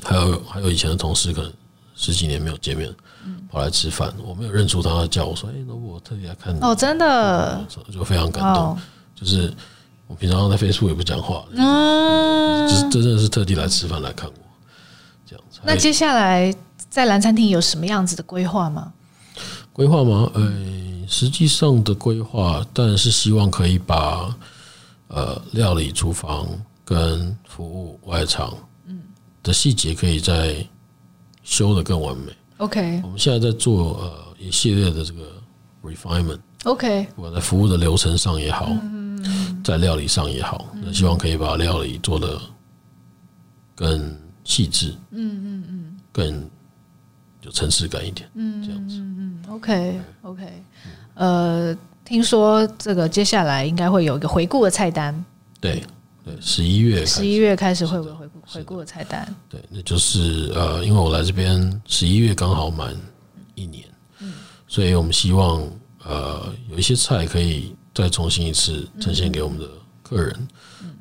[0.03, 1.53] 还有还有以前的同事可能
[1.95, 2.91] 十几年没有见面，
[3.51, 7.63] 跑来吃饭，我没有认出他，他叫我说：“哎，那我特地来看你。”哦，真的，
[7.93, 8.79] 就非常感动。
[9.15, 9.53] 就是
[10.07, 14.35] 我平常在 Facebook 也不讲话，嗯，就是真的是特地来吃饭来看我，
[15.27, 15.61] 这样子。
[15.63, 16.55] 那接下来。
[16.89, 18.91] 在蓝餐厅有什么样子的规划吗？
[19.77, 20.31] 规划吗？
[20.33, 24.35] 呃，实际上的规划当然是希望可以把
[25.09, 26.49] 呃料理、厨房
[26.83, 28.57] 跟服务外场
[28.87, 29.03] 嗯
[29.43, 30.67] 的细节可以再
[31.43, 32.33] 修的更完美。
[32.57, 35.31] OK，我们现在在做呃一系列的这个
[35.85, 36.41] refinement。
[36.65, 38.75] OK，我在服务的流程上也好，
[39.63, 42.41] 在料理上也好，那希望可以把料理做的
[43.75, 44.95] 更细致。
[45.11, 46.51] 嗯嗯嗯，更。
[47.47, 50.63] 有层次感一点，嗯，这样子，嗯嗯，OK OK，
[51.15, 51.75] 呃，
[52.05, 55.25] 听说这个接下来应该会有一个回顾的菜单，
[55.61, 55.81] 对
[56.25, 62.93] 对，十一月十一月开始会有回顾回顾的菜单，对，那就是呃，因为我来这边十一月刚好满
[63.55, 63.85] 一年，
[64.19, 64.35] 嗯，
[64.67, 65.63] 所以我们希望
[66.05, 69.69] 呃有一些菜可以再重新一次呈现给我们的
[70.03, 70.49] 客人，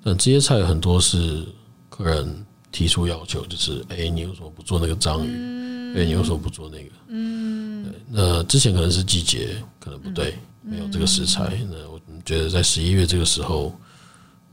[0.04, 1.44] 但这些菜很多是
[1.90, 5.65] 客人提出要求，就是哎，你为什么不做那个章鱼？
[5.96, 6.90] 对，你为什么不做那个？
[7.08, 11.58] 嗯，对，那之前可能是季节可能不对，没有这个食材。
[11.70, 13.74] 那我觉得在十一月这个时候，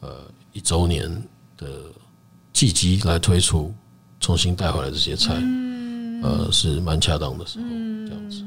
[0.00, 0.20] 呃，
[0.52, 1.10] 一周年
[1.56, 1.66] 的
[2.52, 3.74] 契机来推出，
[4.20, 5.34] 重新带回来这些菜，
[6.22, 7.64] 呃，是蛮恰当的时候，
[8.06, 8.44] 这样子。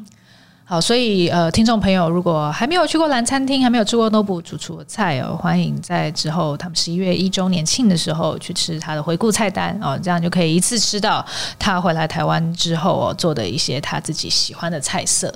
[0.68, 11.24] 好，所以呃，听众朋友，如果还没有去过蓝餐厅，还没有吃过 Nobu 主厨的菜哦，欢迎在之后他们十一月一周年庆的时候去吃他的回顾菜单哦，这样就可以一次吃到
[11.60, 15.32] 他回来台湾之后哦做的一些他自己喜欢的菜色。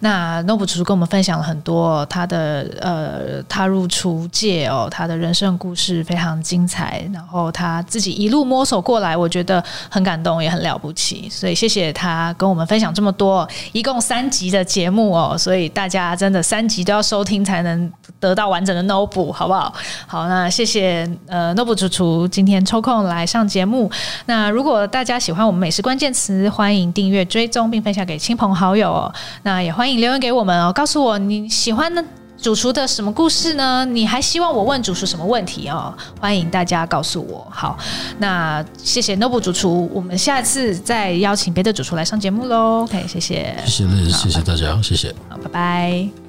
[0.00, 11.26] 那 Nobu 主厨跟我们分享了很多他的呃踏入厨界哦，他的人生故事非常精彩，然后他自己一路摸索过来，我觉得很感动，也很了不起。
[11.30, 14.62] 所以谢谢他跟我们分享这么多，一共三集的。
[14.74, 19.72] 节目哦，所以大家真的三集都要收听才能得到完整的 Nobu，好不好？
[20.04, 23.88] 好，那谢谢呃 Noble 主厨今天抽空来上节目。
[24.26, 29.14] 那如果大家喜欢我们美食关键词，欢迎订阅追踪并分享给亲朋好友哦。
[29.44, 32.04] 那也欢迎留言给我们哦，告诉我你喜欢的。
[32.44, 33.86] 主厨的什么故事呢？
[33.86, 35.96] 你还希望我问主厨什么问题哦？
[36.20, 37.46] 欢迎大家告诉我。
[37.50, 37.78] 好，
[38.18, 42.82] 那谢谢 Noble 主厨，我们下次再邀请别的主厨来上节目喽。
[42.82, 46.23] OK，谢谢，谢谢，谢谢大家，谢谢，好，拜拜。